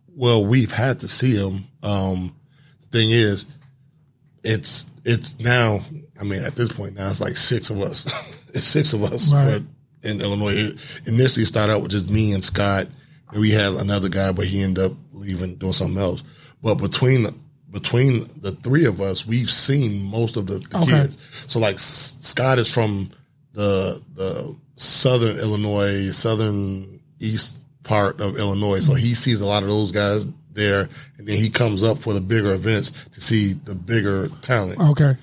[0.08, 1.66] Well, we've had to see them.
[1.82, 2.36] Um,
[2.80, 3.46] the thing is,
[4.42, 5.80] it's it's now.
[6.20, 8.06] I mean, at this point now, it's like six of us.
[8.48, 9.62] it's six of us right.
[10.02, 10.52] in Illinois.
[10.54, 12.86] It initially started out with just me and Scott.
[13.32, 16.22] And we had another guy, but he ended up leaving doing something else.
[16.62, 17.26] But between
[17.70, 20.90] between the three of us, we've seen most of the, the Okay.
[20.90, 21.44] kids.
[21.46, 23.10] So like Scott is from
[23.52, 29.68] the the southern Illinois, southern east part of Illinois, so he sees a lot of
[29.68, 33.74] those guys there, and then he comes up for the bigger events to see the
[33.74, 34.80] bigger talent.
[34.80, 35.16] Okay.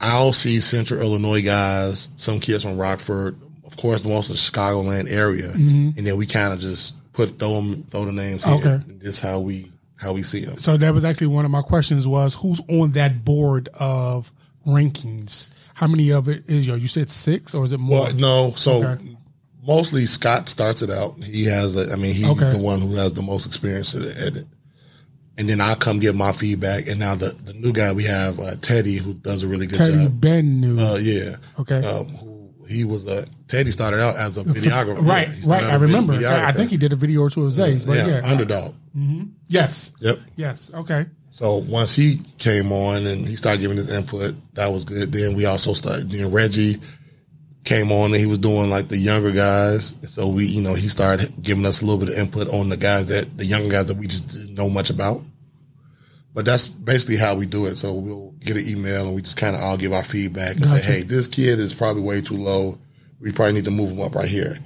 [0.00, 5.10] I'll see Central Illinois guys, some kids from Rockford, of course, most of the Chicagoland
[5.10, 5.98] area, mm-hmm.
[5.98, 8.54] and then we kind of just put throw them, throw the names here.
[8.54, 8.70] Okay.
[8.70, 10.58] And this how we how we see them.
[10.58, 14.32] So that was actually one of my questions was who's on that board of
[14.66, 15.50] rankings?
[15.74, 16.76] How many of it is your?
[16.76, 18.04] You said six, or is it more?
[18.04, 19.16] Well, no, so Okay.
[19.66, 21.22] mostly Scott starts it out.
[21.22, 22.50] He has, a, I mean, he's Okay.
[22.50, 24.46] the one who has the most experience at it.
[25.36, 26.88] And then I come give my feedback.
[26.88, 29.78] And now the, the new guy we have, uh, Teddy, who does a really good
[29.78, 30.20] Teddy job.
[30.20, 30.76] Ben knew.
[30.80, 31.36] Uh, yeah.
[31.60, 31.76] Okay.
[31.76, 32.27] Um, who
[32.68, 35.06] he was a Teddy started out as a videographer.
[35.06, 35.64] right, Yeah, right.
[35.64, 36.14] I remember.
[36.14, 38.30] I, think he did a video or two of Zay's, but yeah, yeah.
[38.30, 38.74] underdog.
[38.96, 39.24] Mm-hmm.
[39.48, 39.92] yes.
[40.00, 40.18] Yep.
[40.36, 40.70] Yes.
[40.74, 41.06] Okay.
[41.30, 45.12] So once he came on and he started giving his input, that was good.
[45.12, 46.10] Then we also started.
[46.10, 46.78] Then Reggie
[47.64, 49.94] came on and he was doing like the younger guys.
[50.08, 52.76] So we, you know, he started giving us a little bit of input on the
[52.76, 55.22] guys that the younger guys that we just didn't know much about.
[56.34, 57.76] But that's basically how we do it.
[57.76, 60.68] So we'll get an email and we just kind of all give our feedback and
[60.68, 62.78] say, hey, this kid is probably way too low.
[63.20, 64.56] We probably need to move him up right here.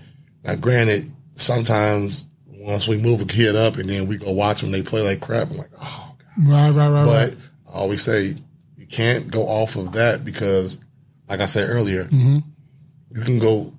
[0.45, 4.71] Now, granted, sometimes once we move a kid up and then we go watch them,
[4.71, 5.51] they play like crap.
[5.51, 6.49] I'm like, oh, God.
[6.49, 6.71] Right.
[6.71, 6.89] Right.
[6.89, 7.05] Right.
[7.05, 7.39] But right.
[7.73, 8.35] I always say
[8.77, 10.79] you can't go off of that because,
[11.29, 12.39] like I said earlier, Mm-hmm.
[13.17, 13.73] you can go.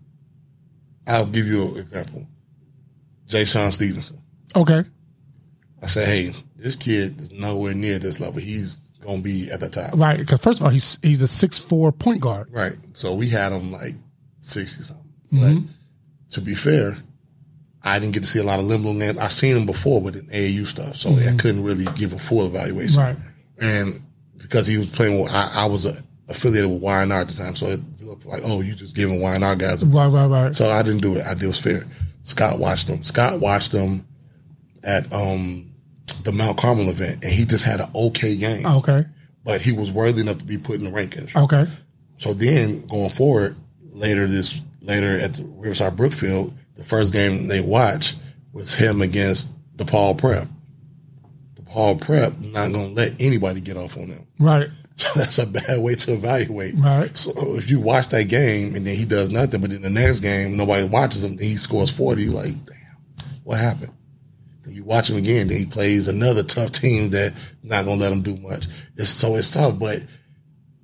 [1.06, 2.26] I'll give you an example.
[3.28, 4.20] Jay Sean Stevenson.
[4.56, 4.84] Okay.
[5.82, 8.40] I said, hey, this kid is nowhere near this level.
[8.40, 9.94] He's going to be at the top.
[9.96, 10.18] Right.
[10.18, 12.48] Because first of all, he's he's a six four point guard.
[12.52, 12.78] Right.
[12.94, 13.96] So we had him like
[14.42, 15.06] 60 something.
[15.32, 15.60] Mm-hmm.
[15.60, 16.98] But to be fair,
[17.84, 19.18] I didn't get to see a lot of Lindblom games.
[19.18, 20.96] I've seen him before with an AAU stuff.
[20.96, 23.02] So I couldn't really give a full evaluation.
[23.02, 23.22] Mm-hmm.
[23.22, 23.74] Right.
[23.74, 24.02] and
[24.38, 25.94] because he was playing with, I, I was a,
[26.30, 29.58] affiliated with YNR at the time, so it looked like, oh, you just giving YNR
[29.58, 29.84] guys.
[29.84, 30.08] A, Right.
[30.08, 30.28] Right.
[30.28, 30.56] Right.
[30.56, 31.26] so I didn't do it.
[31.26, 31.84] I did it was fair.
[32.24, 33.04] Scott watched them.
[33.04, 34.08] Scott watched them
[34.84, 35.73] at um
[36.24, 39.06] the Mount Carmel event, and he just had an okay game, oh, Okay.
[39.44, 41.36] but he was worthy enough to be put in the rankings.
[41.36, 41.66] Okay.
[42.18, 43.56] So then going forward,
[43.92, 48.16] later this later at the Riverside Brookfield, the first game they watched
[48.54, 50.48] was him against DePaul Prep.
[51.62, 54.28] DePaul Prep not gonna let anybody get off on them.
[54.40, 54.70] Right.
[54.96, 56.76] So that's a bad way to evaluate.
[56.78, 57.18] Right.
[57.18, 60.20] So if you watch that game and then he does nothing, but in the next
[60.20, 63.92] game nobody watches him, he scores forty, like, damn, what happened?
[64.84, 68.22] You watch him again, then he plays another tough team that not gonna let him
[68.22, 68.68] do much.
[68.98, 70.04] It's so it's tough, but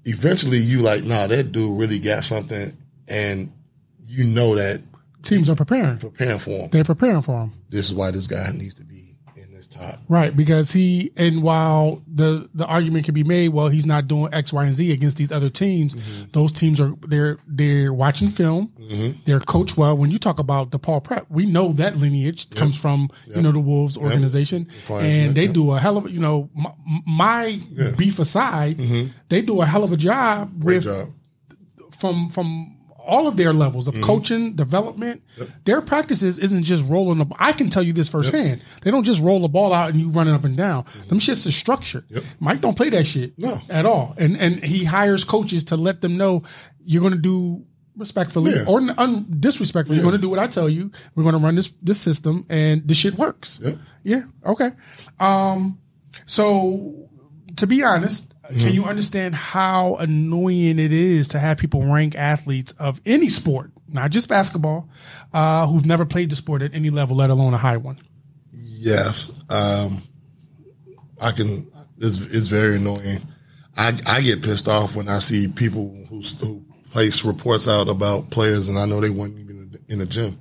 [0.05, 3.51] eventually you like, nah, that dude really got something, and
[4.03, 4.81] you know that
[5.21, 5.97] Teams are preparing.
[5.97, 6.69] preparing for him.
[6.69, 7.53] They're preparing for him.
[7.67, 9.08] This is why this guy needs to be
[10.07, 14.33] Right, because he and while the the argument can be made, well, he's not doing
[14.33, 15.95] X, Y, and Z against these other teams.
[15.95, 16.31] Mm-hmm.
[16.31, 18.73] Those teams are they're they're watching film.
[18.79, 19.19] Mm-hmm.
[19.25, 19.95] They're coached well.
[19.95, 23.59] When you talk about DePaul Prep, we know that lineage comes from you know the
[23.59, 25.51] Wolves organization, and they yeah.
[25.51, 26.71] do a hell of a you know my,
[27.07, 27.59] my
[27.97, 29.11] beef aside, mm-hmm.
[29.29, 31.09] they do a hell of a job Great with job.
[31.91, 32.78] from from
[33.09, 33.97] all of their levels Mm-hmm.
[33.99, 35.23] of coaching, development.
[35.65, 37.25] Their practices isn't just rolling the.
[37.39, 38.61] I can tell you this firsthand.
[38.83, 40.85] They don't just roll the ball out and you running up and down.
[41.07, 42.05] Them shits is structured.
[42.39, 43.41] Mike don't play that shit Mm-hmm.
[43.41, 43.61] No.
[43.69, 44.13] at all.
[44.17, 46.43] And and he hires coaches to let them know
[46.85, 47.65] you're going to do
[47.97, 48.65] respectfully Yeah.
[48.67, 49.97] or un, disrespectfully.
[49.97, 50.91] You're going to do what I tell you.
[51.15, 53.59] We're going to run this this system and this shit works.
[53.63, 53.77] Yep.
[54.03, 54.23] Yeah.
[54.45, 54.71] Okay.
[55.19, 55.79] Um.
[56.25, 57.09] So
[57.57, 62.71] to be honest, can you understand how annoying it is to have people rank athletes
[62.73, 64.89] of any sport, not just basketball,
[65.33, 67.97] uh, who've never played the sport at any level, let alone a high one?
[68.51, 69.43] Yes.
[69.49, 70.03] Um,
[71.21, 71.69] I can.
[71.97, 73.19] It's it's very annoying.
[73.75, 78.29] I I get pissed off when I see people who who place reports out about
[78.29, 80.39] players and I know they weren't even in the gym.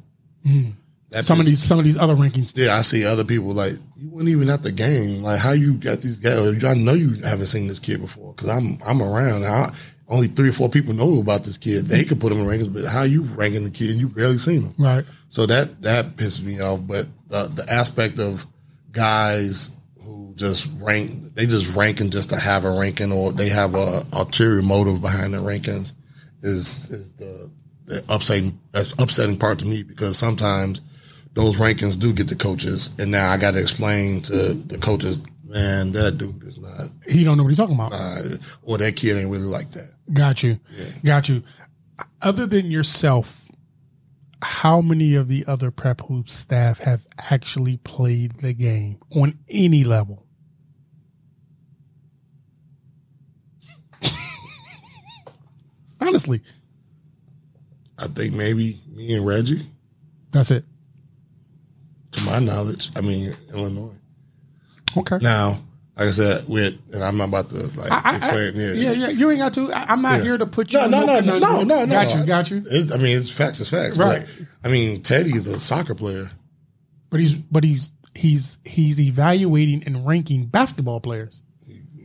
[1.10, 2.52] That Some of these, some of these other rankings.
[2.54, 5.22] Yeah, I see other people like you weren't even at the game.
[5.22, 6.62] Like how you got these guys?
[6.62, 9.46] I know you haven't seen this kid before because I'm I'm around.
[9.46, 9.72] I,
[10.08, 11.86] only three or four people know about this kid.
[11.86, 13.90] They could put him in rankings, but how you ranking the kid?
[13.90, 14.74] and You barely seen him.
[14.78, 15.04] Right.
[15.28, 16.80] So that that pisses me off.
[16.86, 18.46] But the, the aspect of
[18.92, 23.74] guys who just rank, they just ranking just to have a ranking, or they have
[23.74, 25.92] a ulterior motive behind their rankings,
[26.42, 27.50] is is the,
[27.84, 30.80] the upsetting that's upsetting part to me because sometimes
[31.34, 35.22] those rankings do get the coaches, and now I got to explain to the coaches,
[35.44, 36.90] man, that dude is not.
[37.06, 37.92] He don't know what he's talking about.
[37.92, 39.92] Uh, or that kid ain't really like that.
[40.12, 40.58] Got you.
[40.76, 40.84] Yeah.
[41.04, 41.42] Got you.
[42.22, 43.44] Other than yourself,
[44.42, 49.84] how many of the other prep hoops staff have actually played the game on any
[49.84, 50.26] level?
[56.00, 56.42] Honestly,
[57.98, 59.66] I think maybe me and Reggie.
[60.30, 60.64] That's it
[62.18, 62.90] to my knowledge.
[62.96, 63.92] I mean, Illinois.
[64.96, 65.18] Okay.
[65.20, 65.62] Now,
[65.96, 68.54] like I said, with and I'm not about to like I- I- explain.
[68.56, 69.08] yeah, yeah, yeah.
[69.08, 69.72] You ain't got to.
[69.72, 70.24] I, I'm not Yeah.
[70.24, 70.78] here to put you.
[70.78, 71.86] No, in no, no, no, no, no.
[71.86, 72.64] Got you, got you.
[72.70, 73.60] It's, I mean, it's facts.
[73.60, 73.98] It's facts.
[73.98, 74.20] Right.
[74.38, 76.30] But, I mean, Teddy's a soccer player.
[77.10, 81.42] But he's, but he's, he's, he's evaluating and ranking basketball players.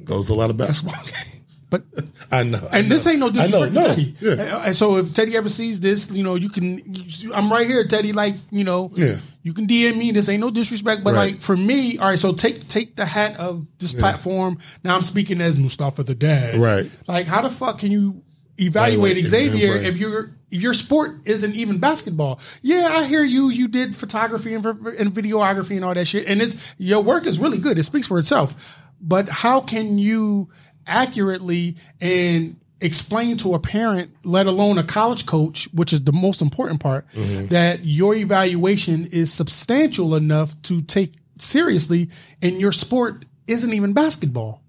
[0.05, 1.32] Goes to a lot of basketball games.
[1.73, 1.83] But
[2.31, 2.59] I know.
[2.71, 3.11] I and this know.
[3.11, 3.33] ain't no know.
[3.33, 3.87] disrespect to No.
[3.87, 4.15] Teddy.
[4.19, 4.65] Yeah.
[4.67, 6.79] And- so if Teddy ever sees this, you know, you can.
[6.93, 8.13] you- I'm right here, Teddy.
[8.13, 9.17] Like you know, Yeah.
[9.41, 10.11] you can DM me.
[10.11, 11.33] This ain't no disrespect, but Right.
[11.33, 12.19] like for me, all right.
[12.19, 14.59] So take take the hat of this platform.
[14.83, 16.59] Now I'm speaking as Mustafa the dad.
[16.61, 16.91] Right.
[17.07, 18.21] Like how the fuck can you
[18.59, 19.83] evaluate Xavier right.
[19.83, 22.39] if your if your sport isn't even basketball?
[22.61, 23.49] Yeah, I hear you.
[23.49, 27.39] You did photography and, and videography and all that shit, and it's your work is
[27.39, 27.79] really good.
[27.79, 28.53] It speaks for itself.
[29.01, 30.49] But how can you
[30.87, 36.41] accurately and explain to a parent, let alone a college coach, which is the most
[36.41, 37.47] important part, mm-hmm.
[37.47, 42.09] that your evaluation is substantial enough to take seriously
[42.41, 44.61] and your sport isn't even basketball?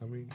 [0.00, 0.30] I mean,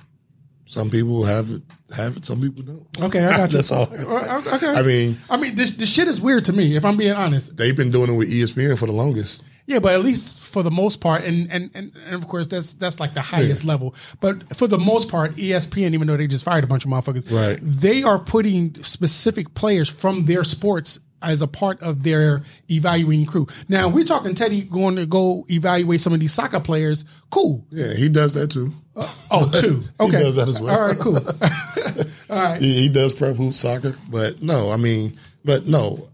[0.65, 1.61] some people have it,
[1.95, 2.25] have it.
[2.25, 3.01] Some people don't.
[3.01, 3.57] Okay, I got you.
[3.57, 3.87] That's all.
[3.91, 4.73] I Okay.
[4.73, 7.55] I mean, I mean, this, this shit is weird to me, if I'm being honest.
[7.57, 9.43] they've been doing it with ESPN for the longest.
[9.67, 12.73] Yeah, but at least for the most part, and and and, and of course that's
[12.73, 13.95] that's like the highest level.
[14.19, 17.31] But for the most part, ESPN, even though they just fired a bunch of motherfuckers,
[17.31, 17.59] Right.
[17.61, 23.45] They are putting specific players from their sports as a part of their evaluating crew.
[23.69, 27.05] Now we're talking Teddy going to go evaluate some of these soccer players.
[27.29, 27.63] Cool.
[27.69, 28.73] Yeah, he does that too.
[28.95, 29.81] Uh, oh, two.
[29.99, 30.19] He Okay.
[30.23, 30.75] does that as well.
[30.79, 30.97] All right.
[30.97, 31.19] Cool.
[32.59, 36.07] He, he does prep hoop soccer, but no, I mean, but no,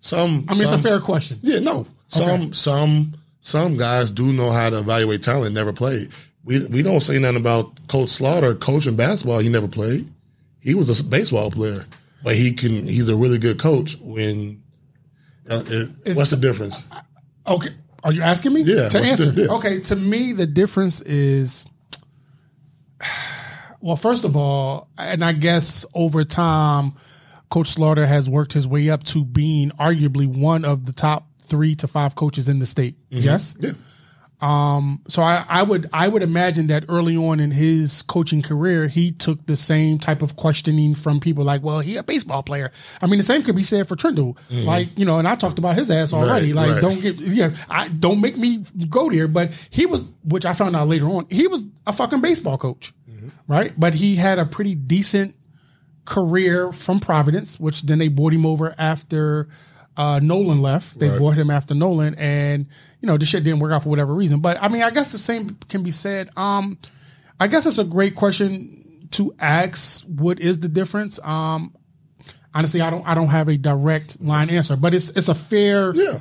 [0.00, 0.46] some.
[0.48, 1.38] I mean, it's a fair question.
[1.42, 1.86] Yeah, no.
[2.08, 5.54] Some some some guys do know how to evaluate talent.
[5.54, 6.10] Never played.
[6.44, 9.38] We we don't say nothing about Coach Slaughter coaching basketball.
[9.38, 10.08] He never played.
[10.60, 11.84] He was a baseball player,
[12.22, 12.86] but he can.
[12.86, 13.96] He's a really good coach.
[14.00, 14.62] When
[15.50, 16.86] uh, it, what's the difference?
[17.46, 17.70] Okay.
[18.02, 18.62] Are you asking me?
[18.62, 19.30] Yeah, To answer.
[19.30, 19.48] the- yeah.
[19.56, 19.80] Okay.
[19.80, 21.66] To me, the difference is,
[23.80, 26.94] well, first of all, and I guess over time,
[27.50, 31.76] Coach Slaughter has worked his way up to being arguably one of the top three
[31.76, 32.96] to five coaches in the state.
[33.10, 33.56] Yes.
[33.60, 33.70] Yeah,
[35.08, 39.12] So I, I would I would imagine that early on in his coaching career, he
[39.12, 42.72] took the same type of questioning from people like, well, he a baseball player.
[43.00, 44.36] I mean, the same could be said for Trindle.
[44.50, 46.48] Like, you know, and I talked about his ass already.
[46.48, 46.58] Mm-hmm.
[46.58, 46.82] Right, like, right.
[46.82, 49.28] don't get yeah, I don't make me go there.
[49.28, 52.92] But he was, which I found out later on, he was a fucking baseball coach.
[53.08, 53.28] Mm-hmm.
[53.46, 53.72] Right?
[53.78, 55.36] But he had a pretty decent
[56.04, 59.48] career from Providence, which then they brought him over after
[59.96, 60.98] uh, Nolan left.
[60.98, 61.18] They Right.
[61.18, 62.66] brought him after Nolan, and
[63.00, 64.40] you know the shit didn't work out for whatever reason.
[64.40, 66.30] But I mean, I guess the same can be said.
[66.36, 66.78] Um,
[67.40, 70.04] I guess it's a great question to ask.
[70.06, 71.18] What is the difference?
[71.22, 71.74] Um,
[72.54, 73.06] honestly, I don't.
[73.06, 76.18] I don't have a direct line answer, but it's it's a fair yeah.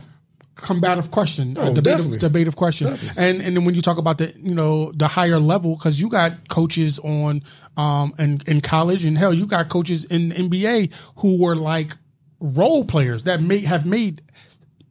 [0.55, 2.19] combative question, a Oh, debative, definitely.
[2.19, 2.87] debative question.
[3.17, 6.09] And and then when you talk about the you know the higher level, because you
[6.09, 7.41] got coaches on
[7.77, 11.97] um in, in college and hell, you got coaches in the NBA who were like
[12.43, 14.21] role players that may have made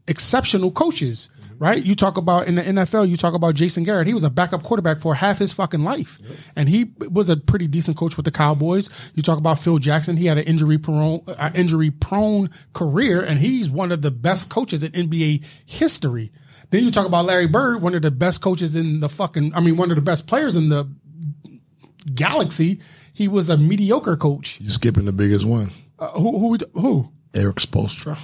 [0.08, 1.28] exceptional coaches.
[1.58, 3.08] Right, you talk about in the NFL.
[3.08, 4.08] You talk about Jason Garrett.
[4.08, 6.18] He was a backup quarterback for half his fucking life,
[6.56, 8.90] and he was a pretty decent coach with the Cowboys.
[9.14, 10.16] You talk about Phil Jackson.
[10.16, 14.50] He had an injury prone, uh, injury prone career, and he's one of the best
[14.50, 16.32] coaches in NBA history.
[16.70, 19.54] Then you talk about Larry Bird, one of the best coaches in the fucking.
[19.54, 20.88] I mean, one of the best players in the
[22.12, 22.80] galaxy.
[23.12, 24.60] He was a mediocre coach.
[24.60, 26.38] You're skipping the biggest one, Uh, who?
[26.40, 26.58] Who?
[26.80, 27.08] Who?
[27.34, 28.18] Erik Spoelstra.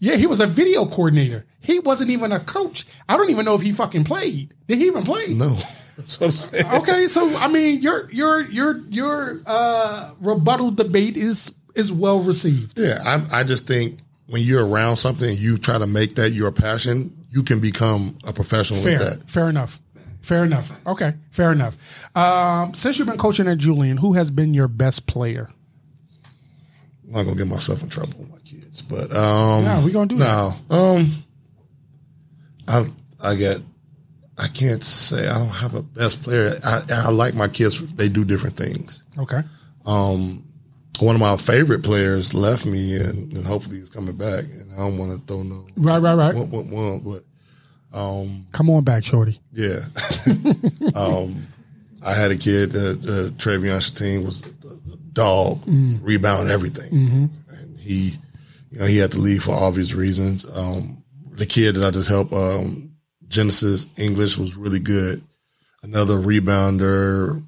[0.00, 1.44] Yeah, he was a video coordinator.
[1.60, 2.86] He wasn't even a coach.
[3.08, 4.54] I don't even know if he fucking played.
[4.68, 5.34] Did he even play?
[5.34, 5.58] No,
[5.96, 6.66] that's what I'm saying.
[6.82, 12.78] Okay, so I mean, your your your your uh, rebuttal debate is is well received.
[12.78, 16.30] Yeah, I, I just think when you're around something and you try to make that
[16.30, 19.30] your passion, you can become a professional Fair, with that.
[19.30, 19.80] fair enough.
[20.20, 20.70] Fair enough.
[20.86, 21.76] Okay, fair enough.
[22.14, 25.48] Um, since you've been coaching at Julian, who has been your best player?
[27.08, 30.06] I'm not gonna get myself in trouble with my kids, but um, No, we gonna
[30.06, 30.52] do no.
[30.70, 31.24] Um,
[32.66, 32.84] I
[33.20, 33.60] I get.
[34.40, 36.60] I can't say I don't have a best player.
[36.64, 37.80] I, I like my kids.
[37.94, 39.02] They do different things.
[39.18, 39.40] Okay.
[39.84, 40.44] Um,
[41.00, 44.44] one of my favorite players left me, and, and hopefully he's coming back.
[44.44, 46.34] And I don't want to throw no Right, right, right.
[46.36, 49.40] one, one, one, but um, Come on back, Shorty.
[49.52, 49.80] Yeah.
[50.94, 51.44] um,
[52.02, 54.42] I had a kid that uh, Travion Chatine was
[55.18, 56.92] dog, rebound everything,
[57.48, 58.14] and he,
[58.70, 60.44] you know, he had to leave for obvious reasons.
[60.54, 61.02] Um,
[61.32, 62.92] the kid that I just helped, um,
[63.28, 65.22] Genesis English was really good.
[65.82, 67.42] Another rebounder,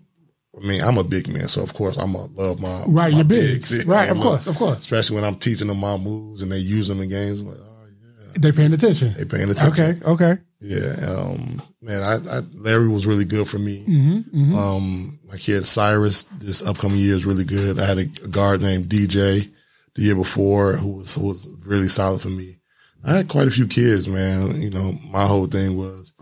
[0.56, 3.18] I mean, I'm a big man, so of course I'm gonna love my Right, my
[3.18, 3.84] your bigs.
[3.86, 4.78] Right, I'm of a- course, of course.
[4.80, 7.40] Especially when I'm teaching them my moves and they use them in games.
[7.40, 9.14] Like, oh yeah, They paying attention.
[9.16, 9.84] they paying attention.
[10.04, 10.40] Okay, okay.
[10.62, 13.84] Yeah, um, man, I, I Larry was really good for me.
[13.88, 17.78] Mm-hmm, Um, my kid Cyrus this upcoming year is really good.
[17.80, 19.48] I had a, a guard named DJ
[19.94, 22.58] the year before who was who was really solid for me.
[23.02, 24.60] I had quite a few kids, man.
[24.60, 26.12] You know, my whole thing was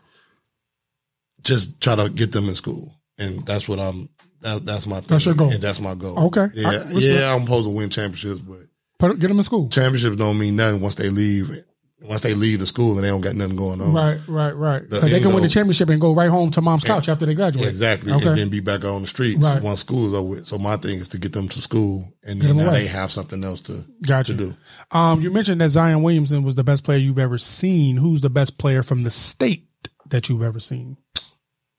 [1.43, 4.09] just try to get them in school, and that's what I'm.
[4.41, 5.09] That, that's my thing.
[5.09, 5.51] That's your goal.
[5.51, 6.27] And that's my goal.
[6.27, 6.47] Okay.
[6.55, 7.35] Yeah, I- yeah.
[7.35, 9.69] I'm supposed to win championships, but get them in school.
[9.69, 11.51] championships don't mean nothing once they leave.
[12.01, 13.93] Once they leave the school and they don't got nothing going on.
[13.93, 14.89] Right, right, right.
[14.89, 17.35] The- they can win the championship and go right home to mom's couch after they
[17.35, 17.67] graduate.
[17.69, 18.13] Exactly.
[18.13, 18.29] Okay.
[18.29, 19.61] And then be back on the streets Right.
[19.61, 20.47] once school is over with.
[20.47, 22.83] So my thing is to get them to school and then now away.
[22.83, 24.33] they have something else to, Gotcha.
[24.33, 24.55] to do.
[24.93, 27.97] Um, you mentioned that Zion Williamson was the best player you've ever seen.
[27.97, 29.67] Who's the best player from the state
[30.11, 30.97] that you've ever seen?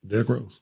[0.06, 0.60] Derrick Rose.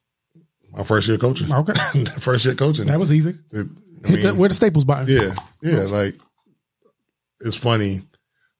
[0.70, 1.52] My first year coaching.
[1.52, 1.72] Okay,
[2.20, 2.86] first year coaching.
[2.86, 3.34] that was easy.
[3.52, 3.66] It-
[4.04, 5.08] I Hit the, where the Staples button.
[5.08, 5.34] yeah.
[5.60, 5.80] Yeah.
[5.82, 6.14] Like
[7.40, 8.02] it's funny.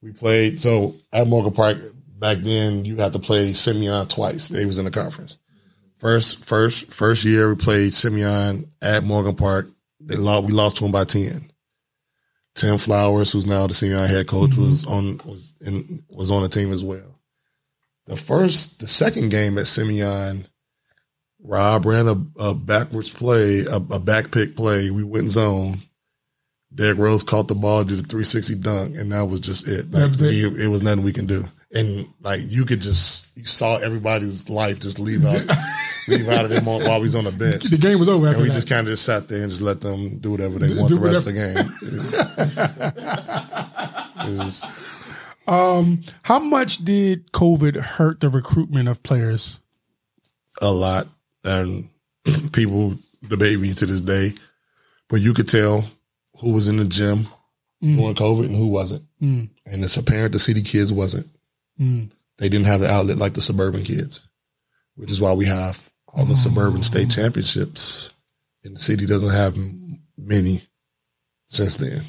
[0.02, 1.78] We played so at Morgan Park
[2.18, 4.48] back then you had to play Simeon twice.
[4.48, 5.38] They was in the conference.
[5.98, 9.68] First first first year we played Simeon at Morgan Park.
[10.00, 11.50] They lost we lost to them by ten.
[12.54, 14.62] Tim Flowers, who's now the Simeon head coach, mm-hmm.
[14.62, 17.20] was on was in was on the team as well.
[18.06, 20.46] The first the second game at Simeon,
[21.40, 24.90] Rob ran a, a backwards play, a, a back pick play.
[24.90, 25.78] We went zone.
[26.78, 29.90] Derrick Rose caught the ball, did a 360 dunk, and that was just it.
[29.90, 30.28] Like, was it.
[30.54, 31.44] we- it was nothing we can do.
[31.74, 35.42] And like you could just you saw everybody's life just leave out
[36.08, 37.64] leave out of them while we was on the bench.
[37.64, 38.54] The game was over after And we that.
[38.54, 40.94] just kind of just sat there and just let them do whatever they want Do
[40.94, 42.32] the rest of the
[44.24, 44.38] game.
[44.38, 44.66] Was-
[45.46, 49.60] um, How much did COVID hurt the recruitment of players?
[50.62, 51.06] a lot,
[51.44, 51.88] and
[52.52, 52.96] people
[53.28, 54.34] debate me to this day.
[55.08, 55.84] But you could tell
[56.40, 57.28] who was in the gym
[57.82, 57.96] mm.
[57.96, 59.48] during COVID and who wasn't, mm.
[59.66, 61.26] and it's apparent the city kids wasn't.
[61.80, 62.10] Mm.
[62.38, 64.28] They didn't have the outlet like the suburban kids,
[64.94, 68.12] which is why we have all the suburban state championships,
[68.64, 69.56] and the city doesn't have
[70.16, 70.62] many
[71.48, 72.02] since then.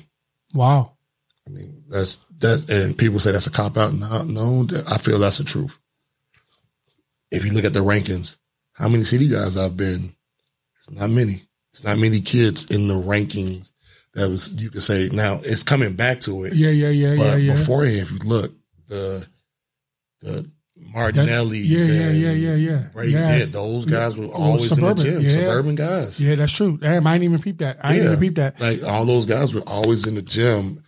[0.54, 0.94] Wow.
[1.48, 3.94] I mean, that's that's and people say that's a cop out.
[3.94, 5.78] No, no, I feel that's the truth.
[7.32, 8.38] If you look at the rankings,
[8.74, 10.16] how many city guys I've been,
[10.78, 11.44] it's not many.
[11.72, 13.72] It's not many kids in the rankings
[14.20, 16.54] that was you could say now it's coming back to it.
[16.54, 17.54] Yeah, yeah, yeah, yeah, but yeah.
[17.56, 18.52] beforehand, if you look,
[18.88, 19.28] the
[20.22, 20.50] the
[20.94, 22.88] Martinellis, yeah, yeah, and yeah, yeah, yeah.
[22.94, 25.22] Brady, yeah, those guys were always Suburban, in the gym.
[25.22, 25.30] yeah.
[25.30, 26.20] Suburban guys.
[26.22, 26.78] Yeah, that's true.
[26.78, 27.78] Damn, I didn't even peep that.
[27.84, 28.60] I didn't even peep that.
[28.60, 30.84] Like all those guys were always in the gym.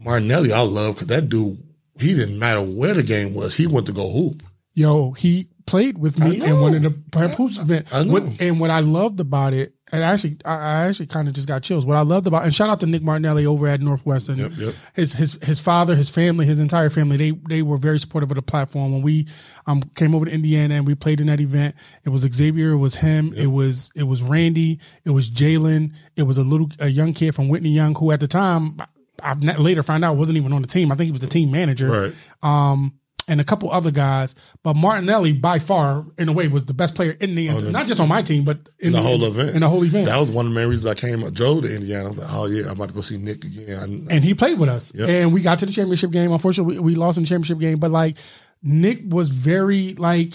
[0.00, 1.58] Martinelli, I love because that dude,
[2.00, 3.54] he didn't matter where the game was.
[3.54, 4.42] He went to go hoop.
[4.74, 7.86] Yo, he played with me in one of the prep hoops event.
[7.92, 11.48] What- and what I loved about it, and actually, I, I actually kind of just
[11.48, 11.86] got chills.
[11.86, 14.38] What I loved about, and shout out to Nick Martinelli over at Northwestern.
[14.38, 14.74] Yep, yep.
[14.94, 17.16] His his his father, his family, his entire family.
[17.16, 18.92] They they were very supportive of the platform.
[18.92, 19.26] When we
[19.66, 21.74] um came over to Indiana and we played in that event,
[22.04, 26.22] it was Xavier, it was him, it was it was Randy, it was Jalen, it
[26.24, 28.76] was a little a young kid from Whitney Young who at the time.
[29.22, 30.90] I've later found out wasn't even on the team.
[30.92, 32.14] I think he was the team manager Right.
[32.42, 32.98] um,
[33.28, 34.34] and a couple other guys.
[34.62, 38.00] But Martinelli, by far, in a way, was the best player in the not just
[38.00, 39.50] on my team, but in, Oh, the whole event.
[39.54, 41.74] In the whole event, That was one of the main reasons I came drove to
[41.74, 42.06] Indiana.
[42.06, 44.06] I was like, oh yeah, I'm about to go see Nick again.
[44.10, 44.94] I, and he played with us.
[44.94, 45.08] Yep.
[45.08, 46.32] And we got to the championship game.
[46.32, 47.78] Unfortunately, we, we lost in the championship game.
[47.78, 48.18] But like
[48.62, 50.34] Nick was very like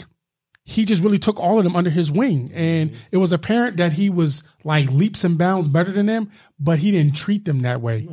[0.66, 3.00] he just really took all of them under his wing, and Mm-hmm.
[3.12, 6.30] it was apparent that he was like leaps and bounds better than them,
[6.60, 8.08] but he didn't treat them that way.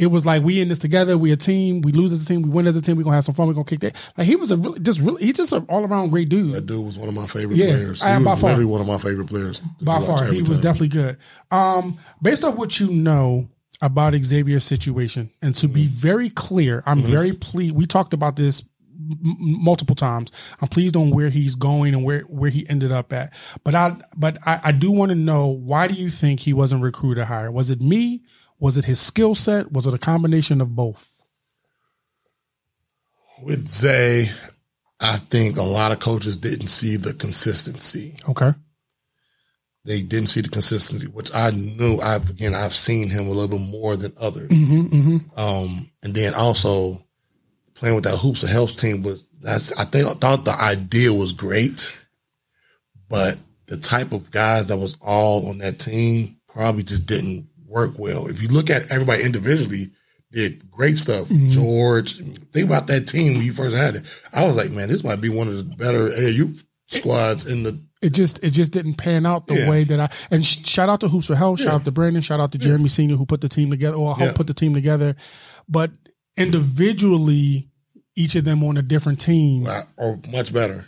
[0.00, 1.18] It was like we in this together.
[1.18, 1.82] We a team.
[1.82, 2.42] We lose as a team.
[2.42, 2.96] We win as a team.
[2.96, 3.48] We gonna have some fun.
[3.48, 3.96] We gonna kick that.
[4.16, 6.52] Like he was a really just really he just an all around great dude.
[6.54, 8.02] that dude was one of my favorite Yeah, players.
[8.02, 8.50] I- He by was far.
[8.50, 9.60] literally one of my favorite players.
[9.82, 10.62] by far he was time.
[10.62, 11.16] definitely good
[11.50, 13.48] um based on what you know
[13.82, 15.74] about xavier's situation and to Mm-hmm.
[15.74, 18.62] be very clear i'm very pleased we talked about this
[19.38, 20.30] multiple times
[20.60, 23.32] i'm pleased on where he's going and where where he ended up at
[23.64, 26.82] but i but i, I do want to know why do you think he wasn't
[26.82, 28.22] recruited higher was it me
[28.60, 31.08] was it his skill set was it a combination of both
[33.42, 34.28] With Zay,
[35.00, 38.14] I think a lot of coaches didn't see the consistency.
[38.28, 38.52] okay
[39.84, 41.98] They didn't see the consistency, which I knew.
[42.00, 44.50] I've again, I've seen him a little bit more than others.
[44.50, 45.40] mm-hmm, mm-hmm.
[45.40, 47.02] Um, and then also
[47.74, 51.12] playing with that Hoops for Health team was that's I think I thought the idea
[51.14, 51.94] was great,
[53.08, 57.98] but the type of guys that was all on that team probably just didn't work
[57.98, 58.26] well.
[58.26, 59.90] If you look at everybody individually,
[60.32, 61.28] did great stuff.
[61.48, 62.16] George,
[62.52, 64.22] think about that team when you first had it.
[64.32, 67.80] I was like, man, this might be one of the better AAU squads in the
[68.02, 69.70] it just it just didn't pan out the Yeah.
[69.70, 72.22] way that I and sh- shout out to Hoops for Health, shout out to Brandon,
[72.22, 74.36] shout out to Jeremy Senior who put the team together or helped Yeah.
[74.36, 75.16] put the team together.
[75.68, 75.90] But
[76.36, 77.68] individually,
[78.16, 80.86] each of them on a different team or much better.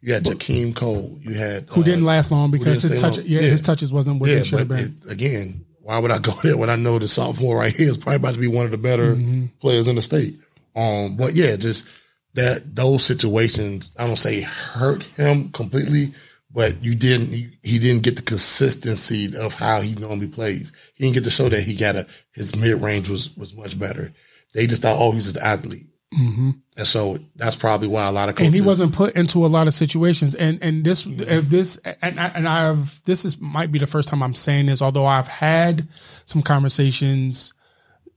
[0.00, 1.18] You had Jakeem Cole.
[1.20, 3.26] You had who uh, didn't last long because his touch long.
[3.26, 3.50] yeah, Yeah.
[3.50, 4.96] his touches wasn't what Yeah, they should have but been.
[5.06, 7.98] it, again, why would I go there when I know the sophomore right here is
[7.98, 9.46] probably about to be one of the better Mm-hmm.
[9.60, 10.38] players in the state?
[10.74, 11.88] Um, but yeah, just
[12.34, 16.12] that those situations, I don't say hurt him completely,
[16.50, 17.28] but you didn't,
[17.62, 20.72] he didn't get the consistency of how he normally plays.
[20.94, 23.78] He didn't get to show that he got a, his mid range was, was much
[23.78, 24.12] better.
[24.54, 25.86] They just thought, oh, he's just an athlete.
[26.14, 28.46] And so that's probably why a lot of coaches.
[28.46, 30.34] and he wasn't put into a lot of situations.
[30.34, 34.08] And and this if this and I- and I've this is might be the first
[34.08, 35.88] time I'm saying this, although I've had
[36.26, 37.54] some conversations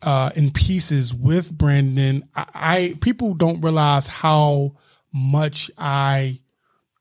[0.01, 2.27] uh, in pieces with Brandon.
[2.35, 4.75] I, I people don't realize how
[5.13, 6.39] much I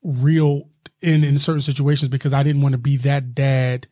[0.01, 0.69] reel
[1.01, 3.87] in in certain situations because I didn't want to be that dad.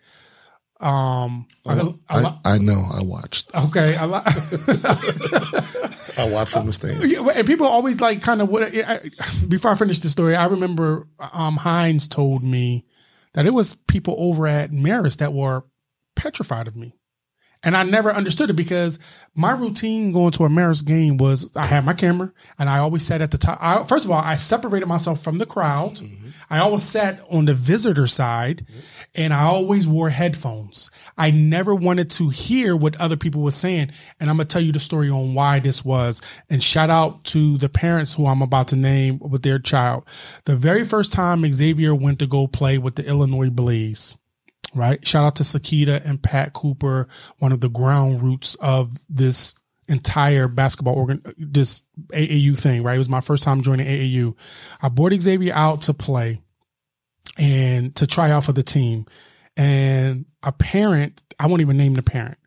[0.84, 1.80] Um, I,
[2.10, 2.84] I, I, I know.
[2.92, 3.56] I watched.
[3.56, 4.04] okay, I,
[6.18, 7.18] I watched from the stands.
[7.18, 8.70] And people always like kind of what.
[9.48, 12.86] Before I finish the story, I remember um, Hines told me
[13.34, 15.64] that it was people over at Marist that were
[16.16, 16.96] petrified of me,
[17.64, 19.00] and I never understood it because
[19.36, 23.06] my routine going to a Marist game was I had my camera and I always
[23.06, 23.58] sat at the top.
[23.62, 26.00] I, first of all, I separated myself from the crowd.
[26.50, 28.66] I always sat on the visitor side,
[29.16, 30.92] and I always wore headphones.
[31.18, 33.92] I never wanted to hear what other people were saying.
[34.20, 36.22] And I'm going to tell you the story on why this was.
[36.50, 40.08] And shout out to the parents who I'm about to name with their child.
[40.46, 44.16] The very first time Xavier went to go play with the Illinois Blaze,
[44.76, 45.06] right?
[45.06, 47.08] Shout out to Sakita and Pat Cooper,
[47.40, 49.54] one of the ground roots of this
[49.88, 52.96] entire basketball organ, this AAU thing, right?
[52.96, 54.36] It was my first time joining AAU.
[54.82, 56.42] I brought Xavier out to play
[57.38, 59.06] and to try out for the team.
[59.58, 62.38] And a parent, I won't even name the parent.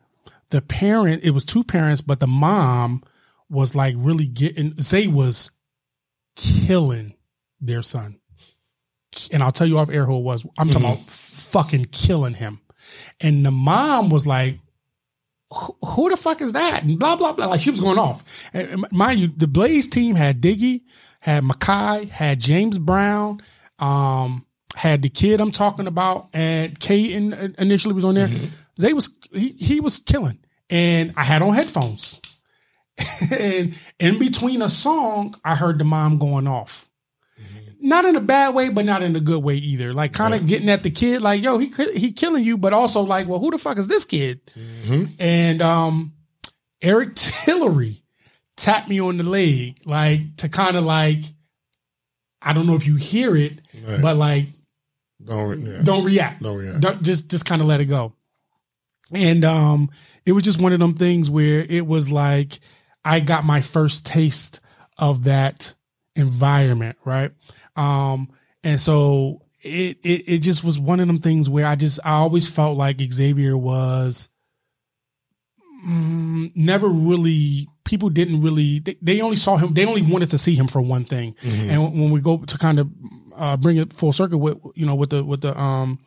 [0.50, 3.02] The parent, it was two parents, but the mom
[3.48, 5.50] was like really getting, Zay was
[6.36, 7.14] killing
[7.60, 8.18] their son.
[9.32, 10.44] And I'll tell you off air who it was.
[10.58, 11.02] I'm talking mm-hmm.
[11.02, 11.10] about
[11.56, 12.60] fucking killing him.
[13.18, 14.58] And the mom was like,
[15.50, 16.82] who, the fuck is that?
[16.82, 17.46] And blah, blah, blah.
[17.46, 18.50] Like she was going off.
[18.52, 20.82] And mind you, the Blaze team had Diggy,
[21.20, 23.40] had Makai, had James Brown,
[23.78, 24.44] um,
[24.74, 28.28] had the kid I'm talking about, and Caden initially was on there.
[28.78, 30.38] They was he he was killing,
[30.68, 32.20] and I had on headphones,
[33.38, 36.85] and in between a song, I heard the mom going off.
[37.78, 39.92] Not in a bad way, but not in a good way either.
[39.92, 42.72] Like kind of getting at the kid, like yo, he could- he killing you, but
[42.72, 44.40] also like, well, who the fuck is this kid?
[45.18, 46.12] And um,
[46.82, 48.02] Eric Tillery
[48.56, 51.18] tapped me on the leg, like to kind of like,
[52.40, 54.00] I don't know if you hear it, Right.
[54.00, 54.46] but like
[55.22, 55.82] Don't, yeah.
[55.82, 56.42] don't react.
[56.42, 56.80] Don't react.
[56.80, 58.14] Don't- just just kind of let it go.
[59.12, 59.90] And um
[60.24, 62.58] it was just one of them things where it was like
[63.04, 64.60] I got my first taste
[64.98, 65.74] of that
[66.16, 67.30] environment, right?
[67.76, 68.30] Um
[68.64, 72.12] and so it it it just was one of them things where I just I
[72.12, 74.28] always felt like Xavier was
[75.86, 80.38] mm, never really people didn't really they, they only saw him they only wanted to
[80.38, 81.34] see him for one thing
[81.70, 82.90] and when we go to kind of
[83.36, 85.98] uh, bring it full circle with you know with the with the um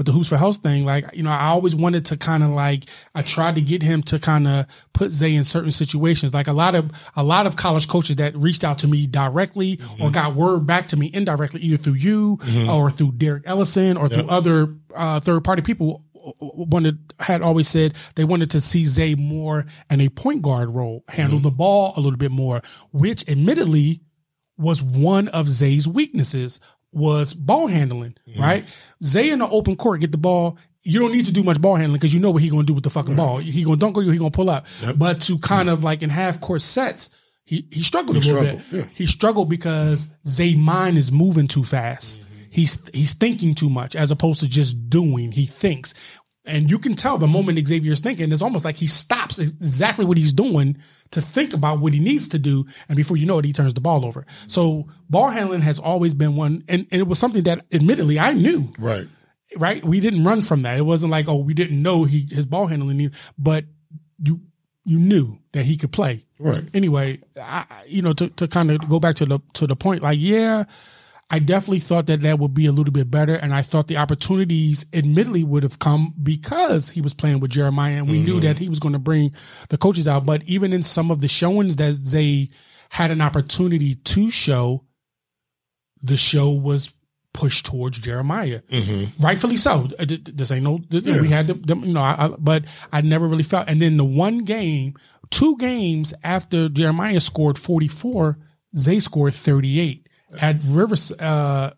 [0.00, 2.48] with the hoops for health thing like you know i always wanted to kind of
[2.48, 2.84] like
[3.14, 4.64] i tried to get him to kind of
[5.00, 6.34] put zay in certain situations.
[6.34, 9.74] Like a lot of a lot of college coaches that reached out to me directly
[9.74, 10.10] or mm-hmm.
[10.10, 12.68] got word back to me indirectly either through you mm-hmm.
[12.68, 17.94] or through derek ellison or through other uh, third party people wanted had always said
[18.14, 21.44] they wanted to see Zay more in a point guard role, handle mm-hmm.
[21.44, 22.60] the ball a little bit more,
[22.92, 24.02] which admittedly
[24.58, 26.60] was one of Zay's weaknesses
[26.92, 28.40] was ball handling, mm-hmm.
[28.40, 28.64] right?
[29.04, 30.58] Zay in the open court get the ball.
[30.82, 32.74] You don't need to do much ball handling because you know what he gonna do
[32.74, 33.38] with the fucking ball.
[33.38, 34.66] He gonna dunk on you, he gonna pull up.
[34.96, 37.10] But to kind of like in half court sets,
[37.44, 38.78] he he struggled a little struggled, bit.
[38.78, 38.88] yeah.
[38.94, 42.20] He struggled because Zay mind is moving too fast.
[42.20, 42.30] Mm-hmm.
[42.50, 45.32] He's he's thinking too much as opposed to just doing.
[45.32, 45.94] He thinks.
[46.46, 50.16] And you can tell the moment Xavier's thinking, it's almost like he stops exactly what
[50.16, 50.78] he's doing
[51.12, 52.64] to think about what he needs to do.
[52.88, 54.24] And before you know it, he turns the ball over.
[54.46, 56.62] So ball handling has always been one.
[56.68, 59.08] And, and it was something that admittedly I knew Right.
[59.56, 59.82] right?
[59.84, 60.78] We didn't run from that.
[60.78, 63.64] It wasn't like, oh, we didn't know he his ball handling, needed, but
[64.22, 64.40] you
[64.84, 66.24] you knew that he could play.
[66.38, 66.64] Right.
[66.72, 69.76] Anyway, I, I- you know, to, to kind of go back to the to the
[69.76, 70.64] point, like, yeah,
[71.32, 73.98] I definitely thought that that would be a little bit better, and I thought the
[73.98, 78.58] opportunities, admittedly, would have come because he was playing with Jeremiah, and we knew that
[78.58, 79.32] he was going to bring
[79.68, 80.26] the coaches out.
[80.26, 82.48] But even in some of the showings that they
[82.90, 84.84] had an opportunity to show,
[86.02, 86.92] the show was
[87.32, 88.60] pushed towards Jeremiah.
[89.20, 89.88] Rightfully so.
[90.00, 90.78] Uh, th- th- This ain't no.
[90.90, 93.68] th- We had the, the- you know, I, I, but I never really felt.
[93.68, 94.94] And then the one game,
[95.30, 98.38] two games after Jeremiah scored forty four,
[98.72, 100.08] they scored thirty eight
[100.40, 101.12] at Rivers.
[101.12, 101.72] Uh,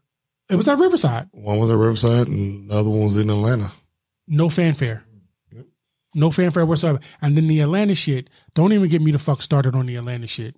[0.48, 1.28] it was at Riverside.
[1.32, 3.72] One was at Riverside, and the other one was in Atlanta.
[4.26, 5.05] No fanfare.
[6.14, 7.00] No fanfare whatsoever.
[7.22, 10.26] And then the Atlanta shit, don't even get me the fuck started on the Atlanta
[10.26, 10.57] shit.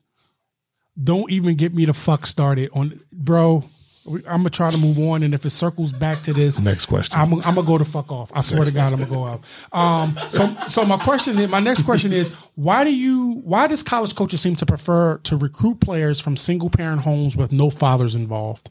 [1.01, 3.65] Don't even get me the fuck started on, bro.
[4.07, 7.19] I'm gonna try to move on, and if it circles back to this, Next question.
[7.19, 8.31] I'm, I'm gonna go the fuck off.
[8.35, 9.41] I swear to God, I'm gonna go out.
[9.73, 13.83] Um, so, so my question is, my next question is, why do you, why does
[13.83, 18.15] college coaches seem to prefer to recruit players from single parent homes with no fathers
[18.15, 18.71] involved?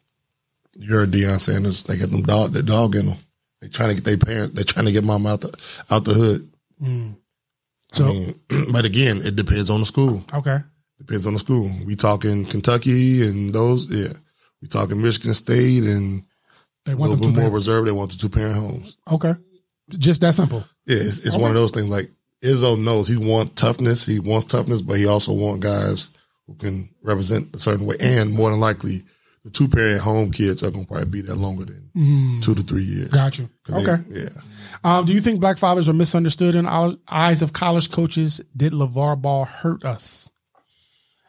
[0.75, 1.83] You're a Deion Sanders.
[1.83, 3.17] They got them dog, the dog in them.
[3.59, 4.55] They trying to get their parent.
[4.55, 6.49] They're trying to get mom out the out the hood.
[7.93, 8.39] So, I mean,
[8.71, 10.23] but again, it depends on the school.
[10.33, 10.59] okay,
[10.99, 11.69] Depends on the school.
[11.85, 14.13] We talking Kentucky and those, yeah.
[14.63, 16.23] We talking Michigan State and
[16.85, 17.85] they want a little bit more reserved.
[17.85, 18.97] They want the two parent homes.
[19.11, 19.35] okay,
[19.89, 20.63] just that simple.
[20.85, 21.89] Yeah, it's, it's one of those things.
[21.89, 22.09] Like
[22.41, 24.05] Izzo knows he wants toughness.
[24.05, 26.07] He wants toughness, but he also want guys
[26.47, 27.97] who can represent a certain way.
[27.99, 29.03] And more than likely,
[29.43, 32.83] the two parent home kids are gonna probably be there longer than two to three
[32.83, 33.09] years.
[33.09, 33.49] Got you.
[33.65, 34.03] 'Cause they- Okay.
[34.11, 34.29] yeah.
[34.85, 38.39] Um, do you think black fathers are misunderstood in our eyes of college coaches?
[38.55, 40.29] Did LeVar Ball hurt us?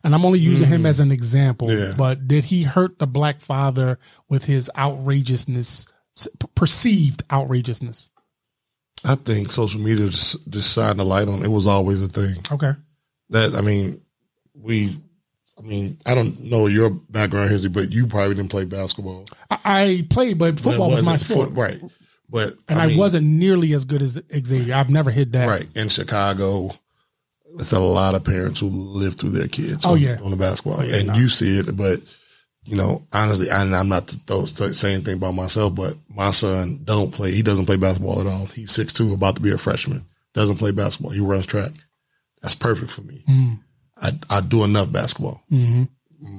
[0.05, 0.87] And I'm only using him mm-hmm.
[0.87, 1.95] as an example, Yeah.
[1.97, 3.99] but did he hurt the black father
[4.29, 5.87] with his outrageousness,
[6.55, 8.11] perceived outrageousness?
[9.05, 11.49] I think social media just, just shined a light on it.
[11.49, 12.37] Was always a thing.
[12.53, 12.73] Okay.
[13.31, 14.01] That I mean,
[14.55, 15.01] we.
[15.57, 19.27] I mean, I don't know your background history, but you probably didn't play basketball.
[19.51, 21.51] I, I played, but But football was my sport.
[21.51, 21.81] foot- right?
[22.29, 24.75] But And I, mean, wasn't nearly as good as Xavier.
[24.75, 25.47] I've never hit that.
[25.47, 26.71] right in Chicago.
[27.55, 29.87] There's a lot of parents who live through their kids.
[29.87, 30.19] Oh, on, yeah.
[30.23, 31.15] on the basketball, yeah, and no.
[31.15, 31.77] you see it.
[31.77, 32.01] But
[32.65, 37.13] you know, honestly, and I'm not to saying anything about myself, but my son don't
[37.13, 37.31] play.
[37.31, 38.47] He doesn't play basketball at all.
[38.47, 40.05] He's six two, about to be a freshman.
[40.33, 41.13] Doesn't play basketball.
[41.13, 41.73] He runs track.
[42.43, 43.23] That's perfect for me.
[43.29, 43.61] Mm.
[43.97, 45.43] I I do enough basketball.
[45.51, 45.85] Mm-hmm.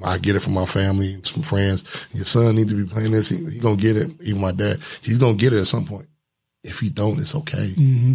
[0.03, 2.07] I get it from my family and some friends.
[2.13, 3.30] Your son need to be playing this.
[3.30, 4.11] He, he gonna get it.
[4.22, 6.07] Even my dad, he's gonna get it at some point.
[6.63, 7.74] If he don't, it's okay.
[7.76, 8.13] Mm-hmm.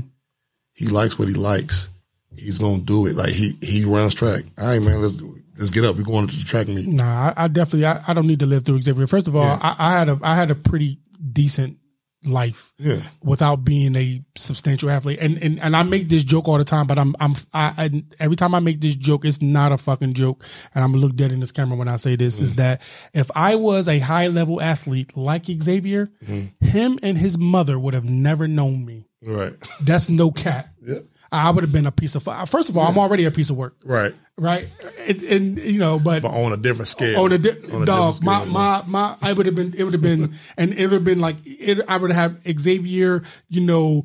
[0.75, 1.89] He likes what he likes.
[2.37, 3.17] He's gonna do it.
[3.17, 4.45] Like he he runs track.
[4.59, 5.01] All right, man.
[5.01, 5.21] Let's
[5.59, 5.97] let's get up.
[5.97, 6.87] We're going to the track meet.
[6.87, 9.07] Nah, I, I definitely I, I don't need to live through Xavier.
[9.07, 10.99] First of all, I, I had a I had a pretty
[11.33, 11.79] decent
[12.25, 15.19] life Yeah, without being a substantial athlete.
[15.21, 18.05] And and and I make this joke all the time, but I'm I'm I, I
[18.19, 20.45] every time I make this joke, it's not a fucking joke.
[20.75, 22.59] And I'm gonna look dead in this camera when I say this: is mm.
[22.59, 22.83] that
[23.15, 26.65] if I was a high level athlete like Xavier, mm-hmm.
[26.65, 29.09] him and his mother would have never known me.
[29.23, 29.55] right.
[29.83, 30.69] That's no cat.
[30.83, 31.05] Yep.
[31.33, 32.23] I would have been a piece of.
[32.49, 34.15] First of all, I'm already a piece of work, Right.
[34.37, 34.67] right?
[35.07, 37.21] And, and you know, but But on a different scale.
[37.21, 39.73] Oh, the di- On a dog, different my, scale, my, my, I would have been,
[39.77, 43.23] it would have been, and it would have been like, it, I would have Xavier,
[43.49, 44.05] you know,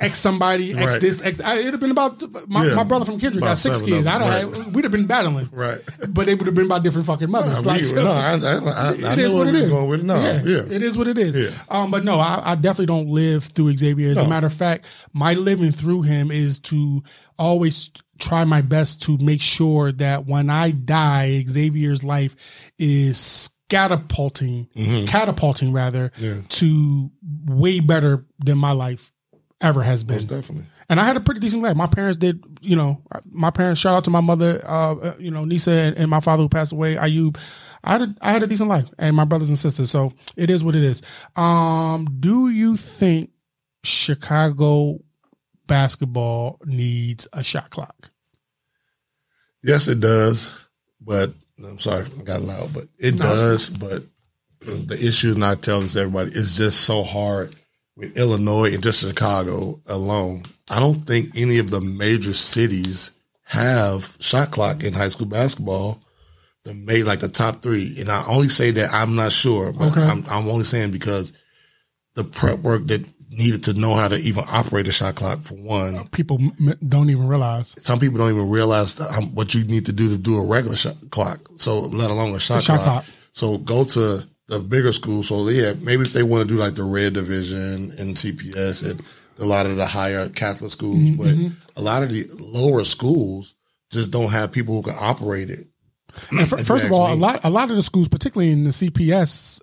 [0.00, 1.00] X somebody, X Right.
[1.00, 2.74] this, X, I, it'd have been about, my, Yeah.
[2.74, 4.06] my brother from Kendrick About got six kids.
[4.06, 4.66] I'd have, right.
[4.72, 5.48] we'd have been battling.
[5.52, 5.80] Right.
[6.08, 7.52] But they would have been by different fucking mothers.
[7.54, 9.66] I, like, no, I, I, I, I it know what it is.
[9.66, 10.06] going with it.
[10.06, 10.62] No, yeah.
[10.72, 11.36] It is what it is.
[11.36, 11.50] Yeah.
[11.68, 14.10] Um, but no, I, I definitely don't live through Xavier.
[14.12, 17.02] As a matter of fact, my living through him is to
[17.36, 17.90] always
[18.20, 22.36] try my best to make sure that when I die, Xavier's life
[22.78, 24.68] is catapulting,
[25.08, 26.24] catapulting rather, Mm-hmm.
[26.24, 26.34] Yeah.
[26.48, 27.10] to
[27.46, 29.12] way better than my life
[29.60, 30.16] ever has been.
[30.16, 30.66] Most definitely.
[30.88, 31.76] And I had a pretty decent life.
[31.76, 35.30] My parents did, you know, my parents, shout out to my mother, uh, uh, you
[35.30, 37.36] know, Nisa and, and my father who passed away, Ayub.
[37.84, 39.90] I had a, I had a decent life and my brothers and sisters.
[39.90, 41.02] So it is what it is.
[41.36, 43.30] Um, do you think
[43.84, 44.98] Chicago
[45.66, 48.10] basketball needs a shot clock?
[49.62, 50.50] Yes, it does.
[51.00, 51.32] But
[51.62, 53.24] I'm sorry, I got loud, but it No.
[53.24, 53.68] does.
[53.68, 54.04] But
[54.60, 56.30] the issue is not telling this to everybody.
[56.34, 57.54] It's just so hard
[57.98, 60.44] with Illinois and just Chicago alone.
[60.70, 63.12] I don't think any of the major cities
[63.44, 65.98] have shot clock in high school basketball.
[66.64, 69.92] The made like the top three, and I only say that I'm not sure, but
[69.92, 70.02] Okay.
[70.02, 71.32] I'm, I'm only saying because
[72.14, 75.54] the prep work that needed to know how to even operate a shot clock for
[75.54, 79.34] one uh, People m- m- don't even realize some people don't even realize how, um,
[79.34, 81.40] what you need to do to do a regular shot clock.
[81.56, 83.04] So let alone a shot, shot clock.
[83.04, 83.04] clock.
[83.32, 85.28] So go to the bigger schools.
[85.28, 89.04] So yeah, maybe if they want to do like the red division and CPS and
[89.38, 93.54] a lot of the higher Catholic schools, Mm-hmm, but a lot of the lower schools
[93.90, 95.66] just don't have people who can operate it.
[96.30, 98.70] And If first of all, a lot a lot of the schools, particularly in the
[98.70, 99.60] CPS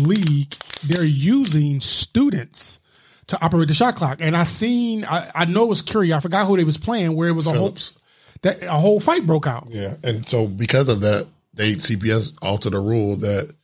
[0.00, 0.54] league,
[0.86, 2.80] they're using students
[3.26, 4.18] to operate the shot clock.
[4.20, 6.14] And I seen, I, I know it was Curie.
[6.14, 7.14] I forgot who they was playing.
[7.14, 7.90] Where it was a Phillips.
[7.90, 8.02] whole
[8.42, 9.68] that a whole fight broke out.
[9.68, 13.54] Yeah, and so because of that, they CPS altered a rule that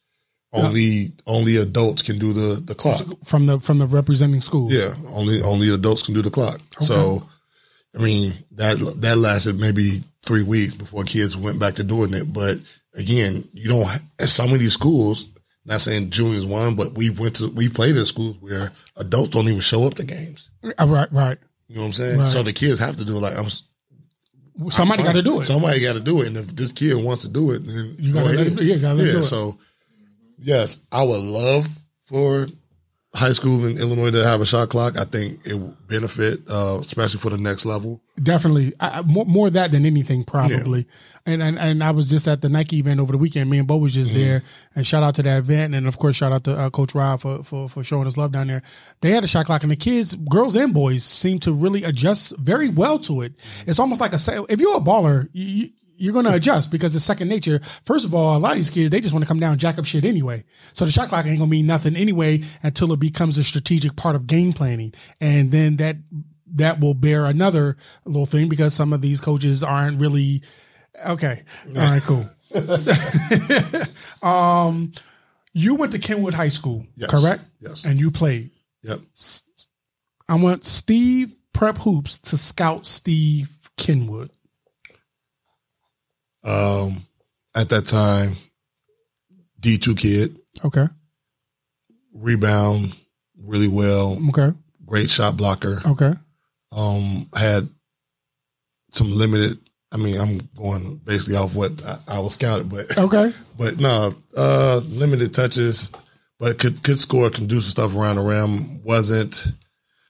[0.55, 3.03] only only adults can do the the clock.
[3.25, 4.73] from the from the representing school.
[4.73, 6.61] Yeah, only only adults can do the clock.
[6.81, 7.27] So,
[7.95, 12.33] I mean that that lasted maybe three weeks before kids went back to doing it.
[12.33, 12.59] But
[12.95, 13.89] again, you don't.
[14.19, 15.27] At some of these schools,
[15.65, 19.49] not saying juniors one, but we went to we played in schools where adults don't
[19.49, 20.51] even show up to games.
[20.63, 21.39] Uh, Right, right.
[21.69, 22.19] You know what I'm saying?
[22.21, 22.29] Right.
[22.29, 23.21] So the kids have to do it.
[23.21, 23.47] Like I'm.
[24.71, 25.47] Somebody got to do it.
[25.47, 28.13] Somebody got to do it, and if this kid wants to do it, then You
[28.13, 28.59] go gotta let ahead.
[28.59, 29.23] him- yeah, gotta let him do it.
[29.25, 29.59] So,
[30.39, 31.69] yes, I would love
[32.05, 32.47] for
[33.15, 34.99] high school in Illinois to have a shot clock.
[34.99, 38.01] I think it would benefit, uh, especially for the next level.
[38.21, 40.87] Definitely, I, more, more that than anything, probably.
[41.27, 43.49] And, and and I was just at the Nike event over the weekend.
[43.51, 44.21] Me and Bo was just Mm-hmm.
[44.21, 44.43] there,
[44.75, 47.21] and shout out to that event, and of course shout out to uh, Coach Rob
[47.21, 48.63] for, for for showing us love down there.
[49.01, 52.37] They had a shot clock, and the kids, girls and boys, seem to really adjust
[52.37, 53.35] very well to it.
[53.67, 54.19] It's almost like a
[54.49, 57.61] if you're a baller, you, you- you're going to adjust because it's second nature.
[57.85, 59.61] First of all, a lot of these kids they just want to come down and
[59.61, 60.45] jack up shit anyway.
[60.73, 63.97] So the shot clock ain't going to mean nothing anyway until it becomes a strategic
[63.97, 65.97] part of game planning, and then that
[66.55, 70.43] that will bear another little thing because some of these coaches aren't really
[71.07, 71.43] okay.
[71.69, 72.25] All right, cool.
[74.23, 74.93] um,
[75.53, 77.11] you went to Kenwood High School, Yes.
[77.11, 77.45] correct?
[77.61, 77.85] Yes.
[77.85, 78.51] And you played.
[78.83, 79.01] Yep.
[80.29, 84.31] I want Steve Prep Hoops to scout Steve Kenwood.
[86.45, 87.07] Um,
[87.55, 88.37] at that time,
[89.61, 90.87] D two kid Okay.
[92.13, 92.97] rebound
[93.43, 94.57] really well, Okay.
[94.85, 95.81] great shot blocker.
[95.85, 96.13] Okay.
[96.73, 97.69] Um, had
[98.91, 99.59] some limited.
[99.93, 103.33] I mean, I'm going basically off what I, I was scouted, but Okay.
[103.57, 105.93] but no, uh, limited touches,
[106.39, 108.83] but could could score, can do some stuff around the rim.
[108.83, 109.47] Wasn't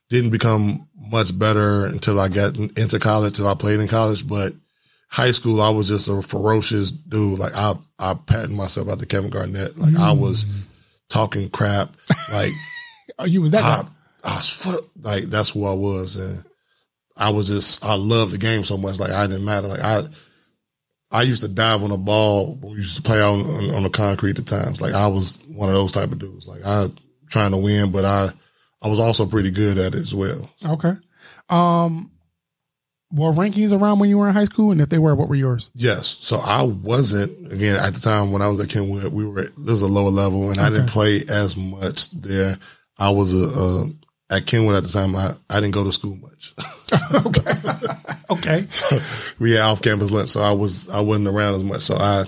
[0.08, 4.26] didn't become much better until I got into college, till I played in college.
[4.26, 4.54] But
[5.14, 7.38] high school, I was just a ferocious dude.
[7.38, 9.78] Like I I patted myself out after Kevin Garnett.
[9.78, 10.44] Like I was
[11.08, 11.96] talking crap.
[12.32, 12.52] Like
[13.18, 13.88] Oh, you was that I, guy.
[14.24, 16.44] I was like that's who I was, and
[17.16, 18.98] I was just I loved the game so much.
[18.98, 19.68] Like I didn't matter.
[19.68, 20.02] Like I
[21.12, 22.58] I used to dive on the ball.
[22.60, 24.80] We used to play on, on on the concrete at times.
[24.80, 26.48] Like I was one of those type of dudes.
[26.48, 26.88] Like I
[27.28, 28.32] trying to win, but I
[28.82, 30.50] I was also pretty good at it as well.
[30.66, 30.94] Okay.
[31.48, 32.10] Um,
[33.14, 34.72] were rankings around when you were in high school?
[34.72, 35.70] And if they were, what were yours?
[35.74, 36.18] Yes.
[36.20, 39.12] So I wasn't again at the time when I was at Kenwood.
[39.12, 42.58] We were there was a lower level, and I didn't play as much there.
[42.98, 43.86] I was a, uh
[44.30, 45.14] at Kenwood at the time.
[45.14, 46.54] I, I didn't go to school much.
[48.30, 48.66] Okay.
[48.70, 48.98] So
[49.38, 51.82] we had off campus lunch, so I was I wasn't around as much.
[51.82, 52.24] So I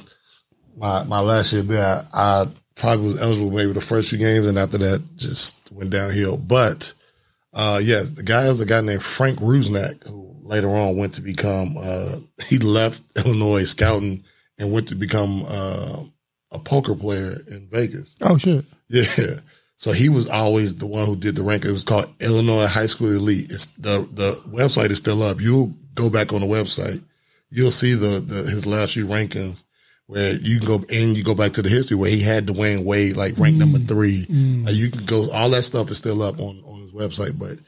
[0.77, 4.59] my my last year there, I probably was eligible maybe the first few games, and
[4.59, 6.37] after that just went downhill.
[6.37, 6.93] But
[7.53, 11.21] uh, yeah, the guy was a guy named Frank Rusnak, who later on went to
[11.21, 12.17] become uh,
[12.47, 14.25] he left Illinois scouting
[14.59, 16.03] and went to become uh,
[16.53, 18.17] a poker player in Vegas.
[18.23, 18.65] Oh shit.
[18.89, 19.41] Yeah.
[19.79, 21.69] So he was always the one who did the ranking.
[21.69, 23.51] It was called Illinois High School Elite.
[23.51, 25.41] It's the the website is still up.
[25.41, 27.03] You'll go back on the website.
[27.51, 29.65] You'll see the, the his last few rankings
[30.07, 32.85] where you can go and you go back to the history where he had Dwyane
[32.85, 34.27] Wade like ranked number three.
[34.65, 37.59] Like you can go all that stuff is still up on, on his website, but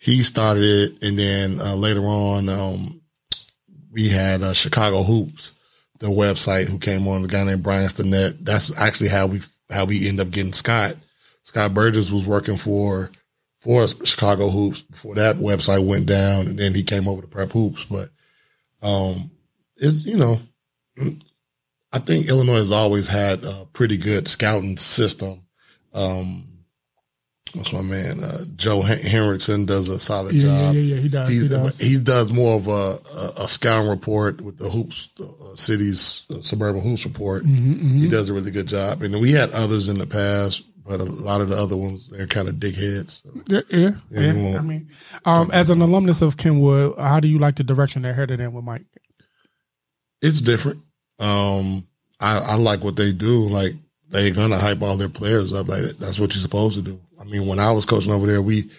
[0.00, 3.00] he started it and then uh, later on um,
[3.92, 5.52] we had uh, Chicago Hoops,
[5.98, 8.38] the website who came on, A guy named Brian Stinnett.
[8.40, 10.96] That's actually how we how we end up getting Scott.
[11.42, 13.10] Scott Burgess was working for
[13.60, 17.52] for Chicago Hoops before that website went down, and then he came over to Prep
[17.52, 17.84] Hoops.
[17.84, 18.08] But
[18.82, 19.30] um,
[19.76, 20.40] it's you know,
[21.92, 25.42] I think Illinois has always had a pretty good scouting system.
[25.92, 26.49] Um,
[27.54, 30.74] what's my man uh, Joe Hen- Henricksen does a solid Yeah, job.
[30.74, 31.00] yeah, yeah, yeah.
[31.00, 31.28] He does.
[31.28, 31.78] He He's, does.
[31.78, 32.98] he does more of a,
[33.40, 37.44] a, a scouting report with the hoops, the uh, city's uh, suburban hoops report.
[37.44, 39.02] Mm-hmm, He does a really good job.
[39.02, 42.26] And we had others in the past, but a lot of the other ones, they're
[42.26, 43.22] kind of dickheads.
[43.22, 44.32] So, Yeah, yeah, Yeah, yeah.
[44.34, 44.90] we won't- I mean,
[45.24, 48.52] um, as an alumnus of Kenwood, how do you like the direction they're headed in
[48.52, 48.86] with Mike?
[50.22, 50.82] it's different.
[51.18, 51.86] Um,
[52.20, 53.46] I, I like what they do.
[53.46, 53.72] Like
[54.10, 55.68] they're gonna hype all their players up.
[55.68, 57.00] Like that's what you're supposed to do.
[57.20, 58.70] I mean, when I was coaching over there, we,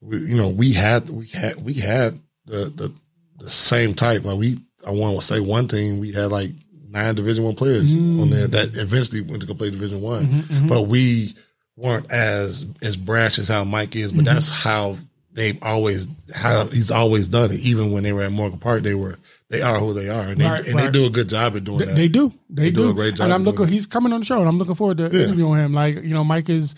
[0.00, 2.92] we you know, we had we had we had the the,
[3.38, 4.24] the same type.
[4.24, 6.50] Like we, I want to say one team, we had like
[6.88, 8.52] nine Division One players on there mm.
[8.52, 10.68] that eventually went to go play Division One, mm-hmm, mm-hmm.
[10.68, 11.34] but we
[11.76, 14.12] weren't as as brash as how Mike is.
[14.12, 14.34] But mm-hmm.
[14.34, 14.96] that's how
[15.32, 17.60] they've always how he's always done it.
[17.60, 19.18] Even when they were at Morgan Park, they were
[19.50, 20.86] they are who they are, and they Right, and right.
[20.86, 21.96] they do a good job at doing They, that.
[21.96, 22.32] they do.
[22.48, 22.84] They, They do.
[22.84, 23.66] do a great job And I'm looking.
[23.68, 25.24] He's coming on the show, and I'm looking forward to Yeah.
[25.24, 25.74] interviewing him.
[25.74, 26.74] Like you know, Mike is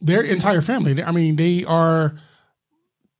[0.00, 1.02] their entire family.
[1.02, 2.14] I mean, they are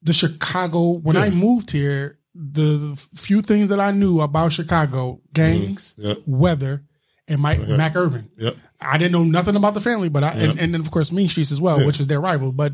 [0.03, 0.93] the Chicago.
[0.93, 6.09] When I moved here, the few things that I knew about Chicago: gangs, mm-hmm.
[6.09, 6.15] Yeah.
[6.27, 6.83] weather,
[7.29, 8.31] and Mike Mac Irvin.
[8.39, 8.57] Yep.
[8.81, 11.29] I didn't know nothing about the family, but I and, and then of course Mean
[11.29, 12.53] Streets as well, which is their rival.
[12.53, 12.73] But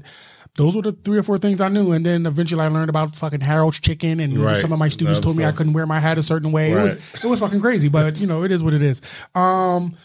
[0.57, 3.15] those were the three or four things I knew, and then eventually I learned about
[3.17, 4.61] fucking Harold's Chicken, and Right.
[4.61, 6.73] some of my students told me I couldn't wear my hat a certain way.
[6.73, 9.03] It was it was fucking crazy, but you know it is what it is.
[9.35, 9.97] Um,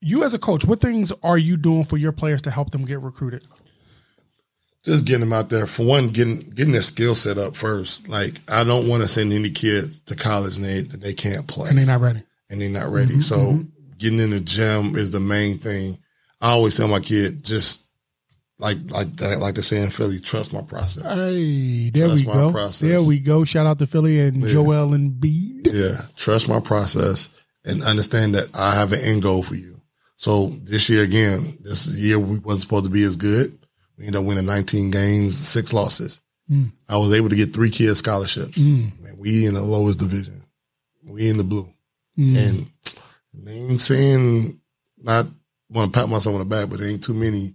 [0.00, 2.84] you as a coach, what things are you doing for your players to help them
[2.84, 3.44] get recruited?
[4.84, 8.08] just getting them out there for one, getting getting their skill set up first.
[8.08, 11.68] Like I don't want to send any kids to college and they they can't play
[11.68, 12.22] And they're not ready.
[12.50, 13.20] and they're not ready.
[13.20, 13.60] so
[13.98, 15.98] getting in the gym is the main thing.
[16.40, 17.86] I always tell my kid just
[18.62, 21.02] like like that, like they say in Philly, trust my process.
[21.02, 22.52] Hey, there Trust we my go.
[22.52, 22.88] process.
[22.88, 23.44] There we go.
[23.44, 25.72] Shout out to Philly and Joel Embiid.
[25.72, 27.28] Yeah, trust my process
[27.64, 29.80] and understand that I have an end goal for you.
[30.16, 33.58] So this year again, this year we wasn't supposed to be as good.
[33.98, 36.20] We ended up winning 19 games, six losses.
[36.48, 36.70] Mm.
[36.88, 38.58] I was able to get three kids scholarships.
[38.58, 39.00] Mm.
[39.00, 40.44] Man, we in the lowest division.
[41.04, 41.68] We in the blue.
[42.16, 42.36] Mm.
[42.36, 42.70] And
[43.34, 44.60] they ain't saying
[44.98, 45.26] not
[45.68, 47.54] want to pat myself on the back, but there ain't too many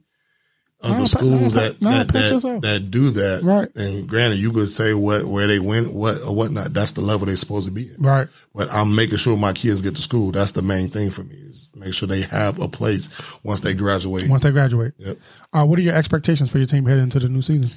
[0.81, 3.41] other No, pat- schools no, that no, that that, that do that.
[3.43, 3.67] Right.
[3.75, 6.73] And granted, you could say what where they went, what or whatnot.
[6.73, 7.95] That's the level they're supposed to be in.
[7.99, 8.27] Right.
[8.53, 10.31] But I'm making sure my kids get to school.
[10.31, 13.09] That's the main thing for me is make sure they have a place
[13.43, 14.29] once they graduate.
[14.29, 14.93] Once they graduate.
[14.99, 15.17] Yep.
[15.53, 17.71] Uh, what are your expectations for your team heading into the new season?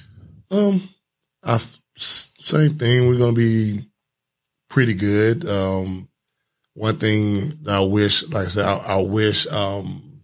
[0.50, 0.88] Um,
[1.42, 3.08] I f- same thing.
[3.08, 3.86] We're gonna be
[4.68, 5.46] pretty good.
[5.48, 6.08] Um,
[6.74, 10.20] one thing that I wish, like I said, I, I wish, um,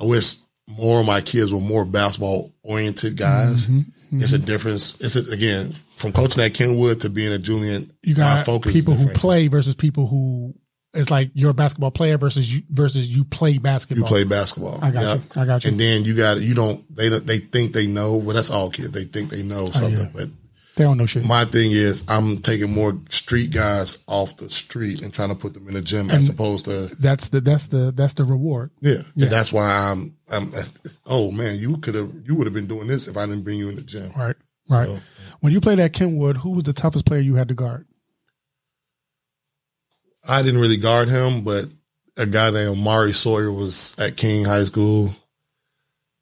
[0.00, 0.36] I wish
[0.76, 3.66] more of my kids were more basketball oriented guys.
[3.66, 4.20] Mm-hmm.
[4.20, 5.00] It's a difference.
[5.00, 7.92] It's a, again from coaching at Kenwood to being a Julian.
[8.02, 10.54] You got focus people who play versus people who
[10.94, 14.04] it's like you're a basketball player versus you versus you play basketball.
[14.04, 14.78] You play basketball.
[14.82, 15.18] I got Yep.
[15.18, 15.40] you.
[15.40, 15.70] I got you.
[15.70, 18.16] And then you got you don't they they think they know.
[18.16, 18.92] Well, that's all kids.
[18.92, 19.98] They think they know something.
[19.98, 20.08] Oh, yeah.
[20.12, 20.28] But
[20.76, 21.24] they don't know shit.
[21.24, 25.54] my thing is, I'm taking more street guys off the street and trying to put
[25.54, 28.70] them in the gym as opposed to that's the that's the that's the reward.
[28.80, 29.02] yeah.
[29.16, 30.52] And that's why I'm I'm.
[31.06, 33.58] Oh man, you could have you would have been doing this if I didn't bring
[33.58, 34.12] you in the gym.
[34.16, 34.36] Right.
[34.70, 34.86] Right.
[34.86, 35.00] So-
[35.40, 37.86] When you played at Kenwood, who was the toughest player you had to guard?
[40.26, 41.66] I didn't really guard him, but
[42.16, 45.10] a guy named Mari Sawyer was at King High School.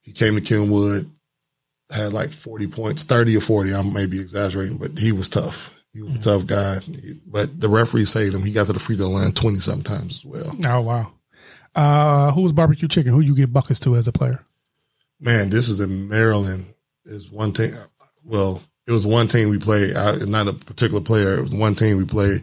[0.03, 1.11] He came to Kenwood,
[1.91, 3.74] had like 40 points, 30 or 40.
[3.74, 5.70] I may be exaggerating, but he was tough.
[5.93, 6.78] He was a tough guy.
[7.26, 8.45] But the referee saved him.
[8.45, 10.57] He got to the free throw line 20 sometimes as well.
[10.66, 11.12] Oh wow.
[11.74, 13.12] Uh, who was barbecue chicken?
[13.12, 14.41] Who you get buckets to as a player?
[15.20, 16.66] Man, this is in Maryland.
[17.05, 17.74] Is one team.
[18.24, 19.97] Well, it was one team we played.
[19.97, 21.38] I, not a particular player.
[21.38, 22.43] It was one team we played.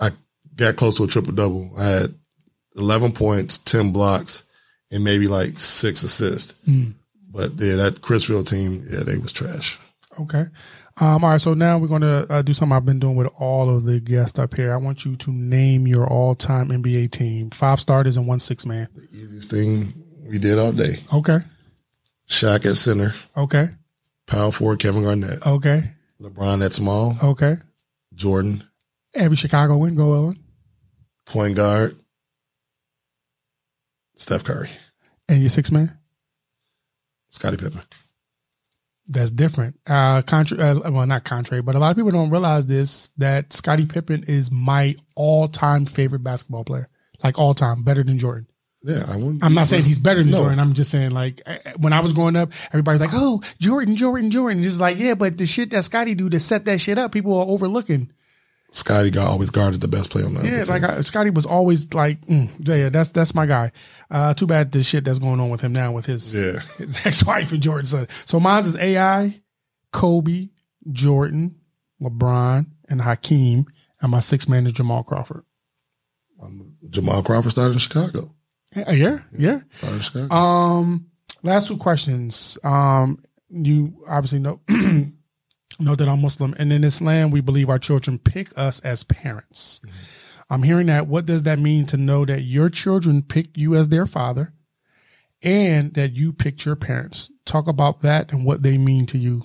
[0.00, 0.10] I
[0.56, 1.70] got close to a triple double.
[1.76, 2.14] I had
[2.76, 4.44] 11 points, 10 blocks,
[4.90, 6.54] and maybe like six assists.
[7.32, 9.78] But yeah, that Crisfield team, yeah, they was trash.
[10.20, 10.44] Okay.
[11.00, 11.40] Um, all right.
[11.40, 13.98] So now we're going to uh, do something I've been doing with all of the
[13.98, 14.72] guests up here.
[14.74, 17.48] I want you to name your all-time NBA team.
[17.50, 18.88] Five starters and one six man.
[18.94, 19.94] The easiest thing
[20.28, 20.96] we did all day.
[21.14, 21.38] Okay.
[22.28, 23.70] Shaq at center, Okay.
[24.26, 25.90] power forward Kevin Garnett, Okay.
[26.20, 27.56] LeBron at small, Okay.
[28.14, 28.62] Jordan
[29.14, 29.94] Every Chicago win.
[29.94, 30.38] Go Ellen.
[31.26, 31.96] point guard,
[34.16, 34.68] Steph Curry,
[35.28, 35.98] And your six man.
[37.32, 37.80] Scottie Pippen.
[39.08, 39.80] That's different.
[39.86, 43.52] Uh, contra- uh, well, not contrary, but a lot of people don't realize this that
[43.52, 46.88] Scottie Pippen is my all-time favorite basketball player,
[47.24, 48.46] like all time, better than Jordan.
[48.84, 49.44] Yeah, I wouldn't.
[49.44, 50.38] I'm not saying he's better than No.
[50.42, 50.58] Jordan.
[50.60, 53.96] I'm just saying like eh, eh, when I was growing up, everybody's like, "Oh, Jordan,
[53.96, 56.98] Jordan, Jordan." Just like, yeah, but the shit that Scottie do to set that shit
[56.98, 58.10] up, people are overlooking.
[58.74, 60.82] Scottie got always guarded the best player on the Yeah, like.
[60.82, 63.70] I, Scottie was always like, mm, yeah, yeah, that's that's my guy.
[64.10, 66.58] Uh, too bad the shit that's going on with him now with his Yeah.
[66.78, 68.08] his ex wife and Jordan's son.
[68.24, 69.40] So mine's is AI,
[69.92, 70.48] Kobe,
[70.90, 71.56] Jordan,
[72.02, 73.66] LeBron, and Hakeem,
[74.00, 75.44] and my sixth man is Jamal Crawford.
[76.42, 78.34] Um, Jamal Crawford started in Chicago.
[78.74, 79.60] Yeah, yeah, yeah.
[79.70, 80.34] Started in Chicago.
[80.34, 81.06] Um,
[81.42, 82.56] last two questions.
[82.64, 84.60] Um, you obviously know
[85.84, 89.80] know that I'm Muslim, and in Islam, we believe our children pick us as parents.
[90.50, 91.06] I'm hearing that.
[91.06, 94.52] What does that mean to know that your children pick you as their father,
[95.42, 97.30] and that you picked your parents?
[97.44, 99.44] Talk about that and what they mean to you.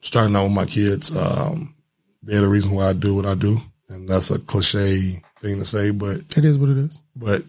[0.00, 1.74] Starting out with my kids, um,
[2.22, 5.64] they're the reason why I do what I do, and that's a cliche thing to
[5.64, 7.00] say, but It is what it is.
[7.16, 7.42] but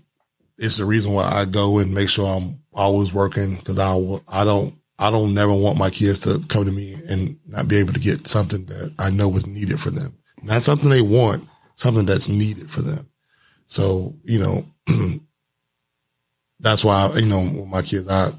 [0.57, 3.93] it's the reason why I go and make sure I'm always working because I
[4.29, 7.77] I don't I don't never want my kids to come to me and not be
[7.77, 10.17] able to get something that I know is needed for them.
[10.41, 13.07] Not something they want, something that's needed for them.
[13.67, 14.65] So you know,
[16.59, 18.29] that's why you know with my kids I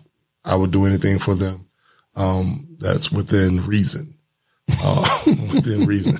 [0.44, 1.66] I would do anything for them
[2.14, 4.14] um, that's within reason.
[4.82, 6.16] Uh, within reason.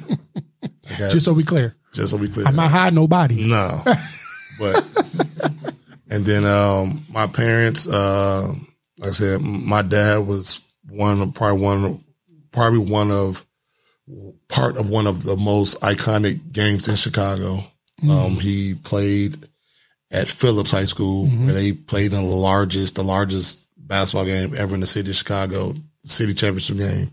[0.99, 2.47] Got- Just so we clear, just so we clear.
[2.47, 3.49] I'm not hiding nobody.
[3.49, 3.83] no,
[4.59, 4.85] but
[6.11, 8.53] and then um, my parents, uh,
[8.99, 12.05] like I said, my dad was one of probably one of,
[12.53, 13.45] probably one of
[14.49, 17.65] part of one of the most iconic games in Chicago.
[18.03, 18.11] Mm-hmm.
[18.11, 19.47] Um, he played
[20.11, 21.47] at Phillips High School, mm-hmm.
[21.47, 25.17] where they played in the largest, the largest basketball game ever in the city of
[25.17, 25.75] Chicago,
[26.05, 27.11] city championship game.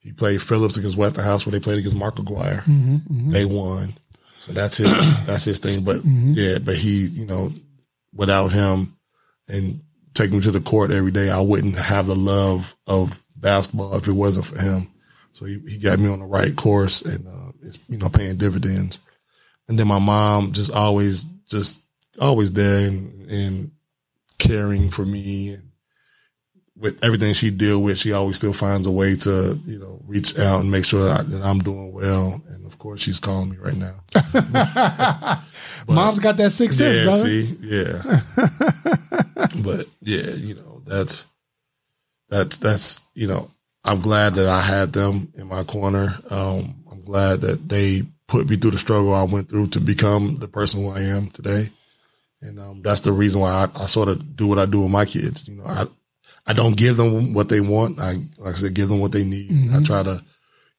[0.00, 2.62] He played Phillips against Westinghouse where they played against Mark Aguirre.
[2.66, 3.30] Mm-hmm, mm-hmm.
[3.30, 3.94] They won.
[4.40, 4.90] So that's his
[5.26, 5.84] that's his thing.
[5.84, 6.34] But mm-hmm.
[6.36, 7.52] yeah, but he, you know,
[8.14, 8.96] without him
[9.48, 9.80] and
[10.16, 14.08] taking me to the court every day, I wouldn't have the love of basketball if
[14.08, 14.88] it wasn't for him.
[15.32, 18.36] So he, he got me on the right course and uh, it's you know paying
[18.36, 19.00] dividends.
[19.68, 21.82] And then my mom just always just
[22.20, 23.70] always there and, and
[24.38, 25.66] caring for me and
[26.78, 30.38] with everything she deal with, she always still finds a way to, you know, reach
[30.38, 32.42] out and make sure that, I, am doing well.
[32.50, 33.94] And of course, she's calling me right now.
[34.12, 35.40] but,
[35.88, 37.24] Mom's got that six yeah, brother.
[37.24, 38.20] See, yeah.
[39.62, 41.26] but yeah, you know, that's
[42.28, 43.48] that's that's you know,
[43.84, 46.14] I'm glad that I had them in my corner.
[46.30, 50.38] Um, I'm glad that they put me through the struggle I went through to become
[50.38, 51.70] the person who I am today.
[52.42, 54.90] And um, that's the reason why I, I, sort of do what I do with
[54.90, 55.48] my kids.
[55.48, 55.84] You know, I
[56.46, 58.00] I don't give them what they want.
[58.00, 59.50] I, like I said, give them what they need.
[59.50, 59.76] Mm-hmm.
[59.76, 60.22] I try to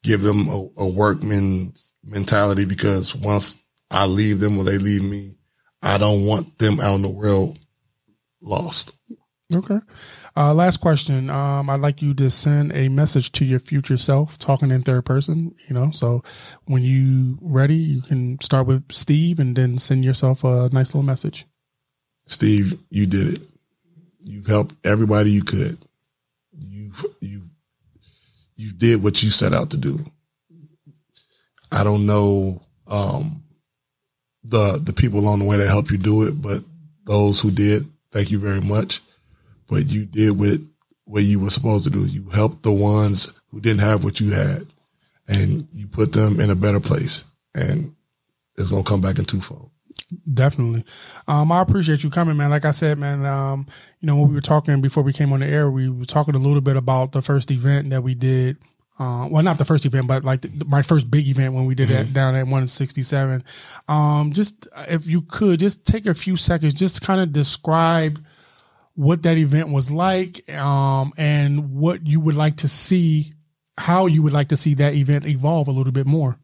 [0.03, 1.73] give them a, a workman
[2.03, 3.61] mentality because once
[3.91, 5.35] I leave them or they leave me,
[5.81, 7.59] I don't want them out in the world
[8.41, 8.93] lost.
[9.55, 9.79] Okay.
[10.35, 11.29] Uh, last question.
[11.29, 15.05] Um, I'd like you to send a message to your future self, talking in third
[15.05, 15.55] person.
[15.69, 16.21] You know, so
[16.65, 21.03] when you ready, you can start with Steve and then send yourself a nice little
[21.03, 21.45] message.
[22.27, 23.41] Steve, you did it.
[24.21, 25.77] You've helped everybody you could.
[26.51, 27.43] You've you
[28.57, 30.03] you did what you set out to do.
[31.71, 33.43] I don't know um,
[34.43, 36.63] the the people along the way that helped you do it, but
[37.05, 37.87] those who did,
[38.17, 39.01] thank you very much.
[39.69, 40.59] But you did what
[41.05, 42.05] what you were supposed to do.
[42.05, 44.65] You helped the ones who didn't have what you had,
[45.27, 47.95] and you put them in a better place, and
[48.57, 49.69] it's gonna come back in twofold.
[50.33, 50.83] Definitely.
[51.27, 52.49] Um, I appreciate you coming, man.
[52.49, 53.67] Like I said, man, um,
[53.99, 56.33] you know, when we were talking before we came on the air, we were talking
[56.33, 58.57] a little bit about the first event that we did.
[58.99, 61.75] Uh, well, not the first event, but like the, my first big event when we
[61.75, 62.13] did mm-hmm.
[62.13, 63.43] down at 167.
[63.87, 68.23] Um, just if you could just take a few seconds, just kind of describe
[68.95, 73.33] what that event was like, um, and what you would like to see,
[73.77, 76.39] how you would like to see that event evolve a little bit more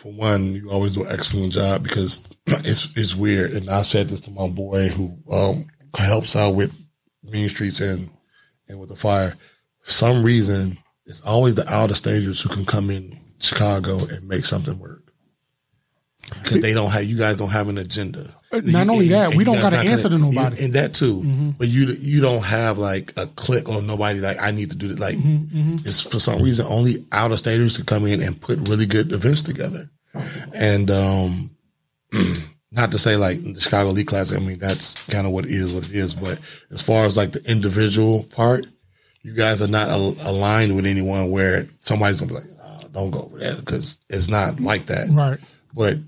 [0.00, 3.52] for one, you always do an excellent job because it's it's weird.
[3.52, 5.66] And I said this to my boy who um,
[5.96, 6.74] helps out with
[7.22, 8.10] Mean Streets and
[8.68, 9.34] and with the fire.
[9.82, 10.78] For some reason,
[11.10, 15.02] it's always the out of staters who can come in Chicago and make something work
[16.42, 18.24] because they don't have you guys don't have an agenda.
[18.52, 20.74] Not you, only and, that, and we don't got to answer to nobody, you, and
[20.74, 21.20] that too.
[21.20, 21.50] Mm-hmm.
[21.50, 24.90] But you you don't have like a click or nobody like I need to do
[24.90, 24.98] it.
[24.98, 25.74] Like mm-hmm, mm-hmm.
[25.86, 29.12] it's for some reason only out of staters can come in and put really good
[29.12, 29.90] events together.
[30.54, 31.50] And um,
[32.72, 34.36] not to say like the Chicago League Classic.
[34.36, 36.14] I mean that's kind of what it is, what it is.
[36.14, 36.38] But
[36.70, 38.66] as far as like the individual part,
[39.22, 43.10] you guys are not al- aligned with anyone where somebody's gonna be like, oh, "Don't
[43.10, 45.08] go over there," because it's not like that.
[45.10, 45.38] Right.
[45.74, 45.98] But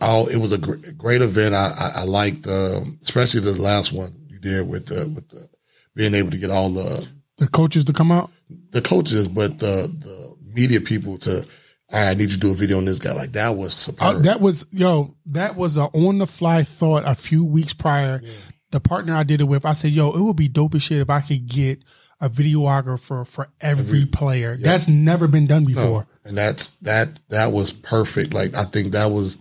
[0.00, 1.54] oh, it was a great, great event.
[1.54, 5.48] I, I, I liked, um, especially the last one you did with the, with the,
[5.94, 7.06] being able to get all the,
[7.38, 8.30] the coaches to come out,
[8.70, 11.44] the coaches, but the, the media people to,
[11.92, 13.12] I need you to do a video on this guy.
[13.12, 14.16] Like that was superb.
[14.16, 18.20] Uh, that was, yo, that was a on the fly thought a few weeks prior.
[18.22, 18.30] Yeah.
[18.70, 21.00] The partner I did it with, I said, yo, it would be dope as shit
[21.00, 21.82] if I could get
[22.20, 24.56] a videographer for every, every player.
[24.56, 26.06] That's never been done before.
[26.24, 26.28] No.
[26.28, 28.34] And that's, that, that was perfect.
[28.34, 29.38] Like I think that was,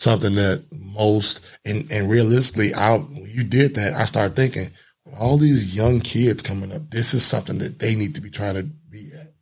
[0.00, 3.92] something that most and and realistically, I when you did that.
[3.92, 4.70] I started thinking,
[5.04, 8.30] with all these young kids coming up, this is something that they need to be
[8.30, 9.34] trying to be at.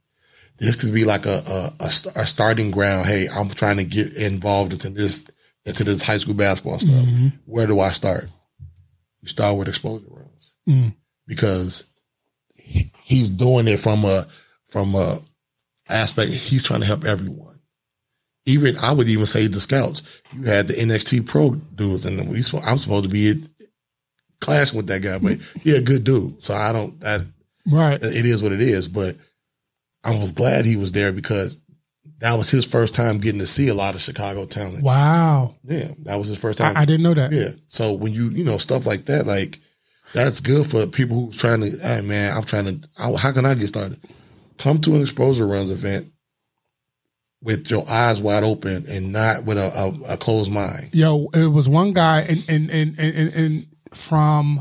[0.59, 1.87] This could be like a a, a,
[2.17, 3.07] a starting ground.
[3.07, 5.25] Hey, I'm trying to get involved into this
[5.65, 7.05] into this high school basketball stuff.
[7.05, 7.29] Mm-hmm.
[7.47, 8.27] Where do I start?
[9.23, 10.93] You start with Xposure Runs mm.
[11.25, 11.85] because
[12.69, 14.27] he, he's doing it from a
[14.67, 15.21] from a
[15.89, 16.33] aspect.
[16.33, 17.49] He's trying to help everyone
[18.49, 20.23] even I would even say the scouts.
[20.35, 23.45] You had the NXT pro dudes, and we, I'm supposed to be
[24.41, 26.43] clashing with that guy, but he a good dude.
[26.43, 27.23] So I don't that
[27.71, 28.03] right.
[28.03, 29.17] It is what it is, but
[30.03, 31.59] I was glad he was there because
[32.21, 34.83] that was his first time getting to see a lot of Chicago talent.
[34.83, 35.55] Wow.
[35.63, 36.77] Yeah, that was his first time.
[36.77, 37.33] I, I didn't know that.
[37.33, 37.51] Yeah.
[37.69, 39.59] So when you you know stuff like that, like
[40.13, 41.71] that's good for people who's trying to.
[41.83, 42.89] Hey man, I'm trying to.
[43.17, 43.99] how can I get started?
[44.59, 46.13] Come to an Xposure Runs event
[47.43, 49.71] with your eyes wide open and not with a,
[50.09, 50.91] a, a closed mind.
[50.93, 54.61] Yo, it was one guy and and and and, and from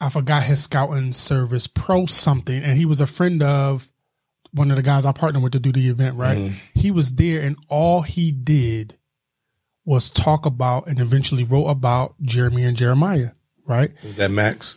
[0.00, 3.90] I forgot his scouting service, pro something, and he was a friend of
[4.52, 6.38] one of the guys I partnered with to do the event, right?
[6.38, 6.54] Mm-hmm.
[6.74, 8.96] He was there and all he did
[9.84, 13.30] was talk about and eventually wrote about Jeremy and Jeremiah,
[13.66, 13.90] right?
[14.04, 14.76] Was that Max?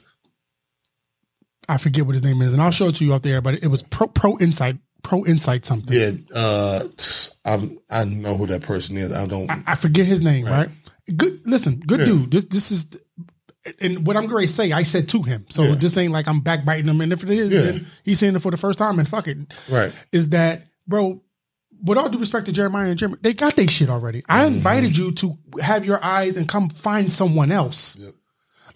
[1.69, 3.55] I forget what his name is, and I'll show it to you out there, but
[3.63, 5.97] it was pro pro insight, pro insight something.
[5.97, 6.87] Yeah, uh,
[7.45, 9.11] I'm, I know who that person is.
[9.13, 9.49] I don't.
[9.65, 10.69] I forget his name, right?
[11.15, 11.41] Good.
[11.45, 12.05] Listen, good Yeah.
[12.05, 12.31] dude.
[12.31, 12.87] This this is,
[13.79, 15.45] and what I'm going to say, I said to him.
[15.49, 15.75] So Yeah.
[15.75, 16.99] this ain't like I'm backbiting him.
[16.99, 17.61] And if it is, Yeah.
[17.61, 18.99] then he's saying it for the first time.
[18.99, 19.37] And fuck it,
[19.69, 19.93] right.
[20.11, 21.21] is that bro?
[21.85, 24.23] With all due respect to Jeremiah and Jeremy, they got their shit already.
[24.29, 24.55] I Mm-hmm.
[24.55, 27.97] invited you to have your eyes and come find someone else.
[27.97, 28.13] Yep.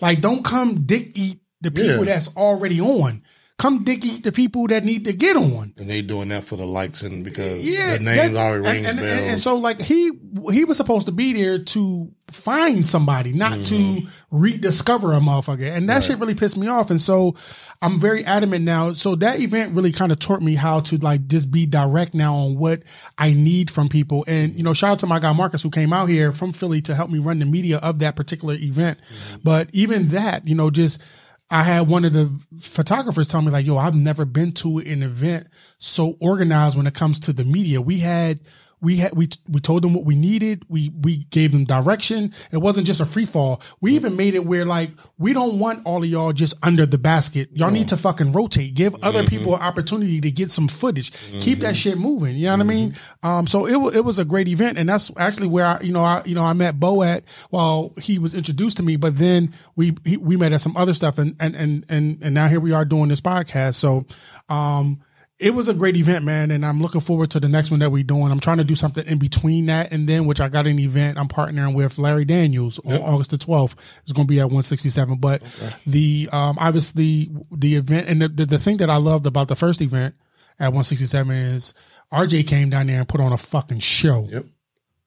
[0.02, 2.04] Like, don't come dick eat the people Yeah.
[2.06, 3.24] that's already on.
[3.58, 5.74] Come eat the people that need to get on.
[5.78, 8.88] And they doing that for the likes and because Yeah, the name that- already rings
[8.88, 9.32] and, and, bells.
[9.32, 10.12] and, so like he
[10.52, 14.06] he was supposed to be there to find somebody, not Mm-hmm.
[14.06, 16.92] to rediscover a motherfucker, and that shit really pissed me off.
[16.92, 17.34] And so
[17.82, 18.94] I'm very adamant now.
[18.94, 22.36] So that event really kind of taught me how to like just be direct now
[22.36, 22.84] on what
[23.18, 24.24] I need from people.
[24.28, 26.82] And you know, shout out to my guy Marcus who came out here from Philly
[26.82, 29.00] to help me run the media of that particular event.
[29.00, 29.38] Mm-hmm.
[29.44, 31.02] But even that, you know, just
[31.50, 35.02] I had one of the photographers tell me like, "Yo, I've never been to an
[35.04, 35.48] event
[35.80, 37.82] so organized when it comes to the media.
[37.82, 38.40] We had."
[38.80, 40.64] We had we we told them what we needed.
[40.70, 42.34] We we gave them direction.
[42.52, 43.62] It wasn't just a free fall.
[43.82, 47.00] We even made it where like we don't want all of y'all just under the
[47.00, 47.50] basket.
[47.54, 48.76] Y'all need to fucking rotate.
[48.76, 51.12] Give other people an opportunity to get some footage.
[51.40, 52.36] Keep that shit moving.
[52.36, 52.96] You know what I mean?
[53.24, 53.48] Um.
[53.48, 56.22] So it it was a great event, and that's actually where I you know I
[56.26, 58.96] you know I met Bo at while he was introduced to me.
[58.96, 62.34] But then we he, we met at some other stuff, and and and and and
[62.34, 63.76] now here we are doing this podcast.
[63.76, 64.06] So,
[64.50, 65.02] um
[65.40, 67.92] it was a great event, man, and I'm looking forward to the next one that
[67.92, 68.32] we're doing.
[68.32, 71.20] I'm trying to do something in between that and then, which I got an event
[71.20, 73.76] I'm partnering with Larry Daniels on August the 12th.
[74.02, 75.18] It's going to be at 167.
[75.18, 75.44] But
[75.86, 79.56] the um, obviously the event and the, the the thing that I loved about the
[79.56, 80.16] first event
[80.60, 81.74] at 167 is
[82.12, 84.26] RJ came down there and put on a fucking show.
[84.30, 84.46] yep.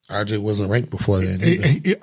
[0.09, 1.41] RJ wasn't ranked before then.
[1.43, 2.03] It- it- it-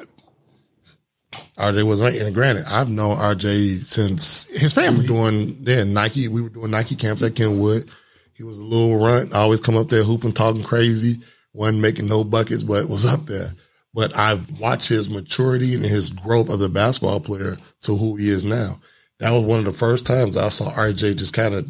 [1.58, 5.02] RJ was ranked, and granted, I've known RJ since His family.
[5.02, 6.28] were doing yeah Nike.
[6.30, 7.90] We were doing Nike camps at Kenwood.
[8.38, 11.22] He was a little runt, always come up there hooping, talking crazy,
[11.54, 13.54] wasn't making no buckets, but was up there.
[13.96, 18.30] But I've watched his maturity and his growth of the basketball player to who he
[18.30, 18.80] is now.
[19.20, 21.68] That was one of the first times I saw RJ just kind of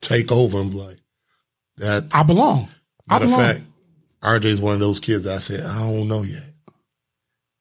[0.00, 0.96] take over and be like,
[1.76, 2.04] that.
[2.14, 2.68] I belong.
[3.08, 3.44] I Matter of belong.
[3.44, 3.60] fact,
[4.22, 6.44] RJ is one of those kids that I said, I don't know yet.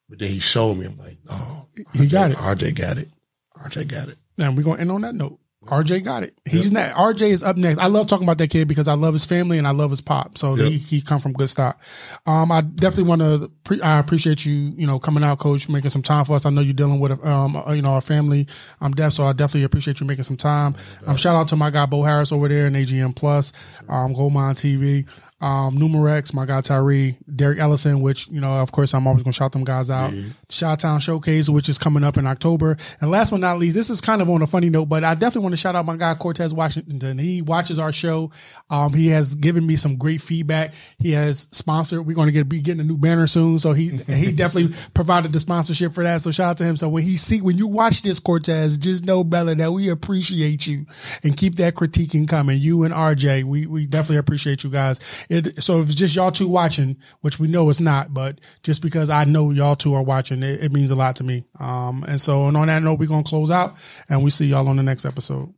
[0.08, 2.38] But then he showed me, I'm like, oh, He got it.
[2.38, 3.10] RJ got it.
[3.58, 4.18] RJ got it.
[4.38, 5.40] And we're gonna end on that note.
[5.70, 6.34] RJ got it.
[6.46, 6.92] He's not.
[6.96, 7.80] RJ is up next.
[7.80, 10.02] I love talking about that kid because I love his family and I love his
[10.02, 10.38] pop.
[10.38, 10.68] So Yep.
[10.72, 11.80] he he come from good stock.
[12.26, 13.52] Um, I definitely want to.
[13.64, 14.54] Pre- I appreciate you.
[14.54, 16.46] You know, coming out, coach, making some time for us.
[16.46, 18.48] I know you're dealing with um, uh, you know, our family.
[18.82, 20.76] I'm deaf, so I definitely appreciate you making some time.
[21.06, 23.54] Um, shout out to my guy Bo Harris over there in AGM Plus,
[23.88, 25.06] um, Goldmine TV.
[25.42, 29.32] Um, Numerex, my guy Tyree, Derek Ellison, which, you know, of course, I'm always going
[29.32, 30.12] to shout them guys out.
[30.50, 32.78] Shot Town Showcase, which is coming up in October.
[33.00, 35.14] And last but not least, this is kind of on a funny note, but I
[35.14, 37.18] definitely want to shout out my guy Cortez Washington.
[37.18, 38.32] He watches our show.
[38.70, 40.74] Um, he has given me some great feedback.
[40.98, 42.06] He has sponsored.
[42.06, 43.60] We're going to get be getting a new banner soon.
[43.60, 46.22] So he he definitely provided the sponsorship for that.
[46.22, 46.78] So shout out to him.
[46.78, 50.68] So when he see when you watch this Cortez, just know Bella that we appreciate
[50.68, 50.86] you
[51.24, 52.60] and keep that critiquing coming.
[52.60, 55.00] You and RJ, we we definitely appreciate you guys.
[55.30, 58.82] It, so if it's just y'all two watching, which we know it's not, but just
[58.82, 61.46] because I know y'all two are watching, it, it means a lot to me.
[61.60, 63.76] Um, and so and on that note, we're gonna close out
[64.10, 65.54] and we see y'all on the next episode.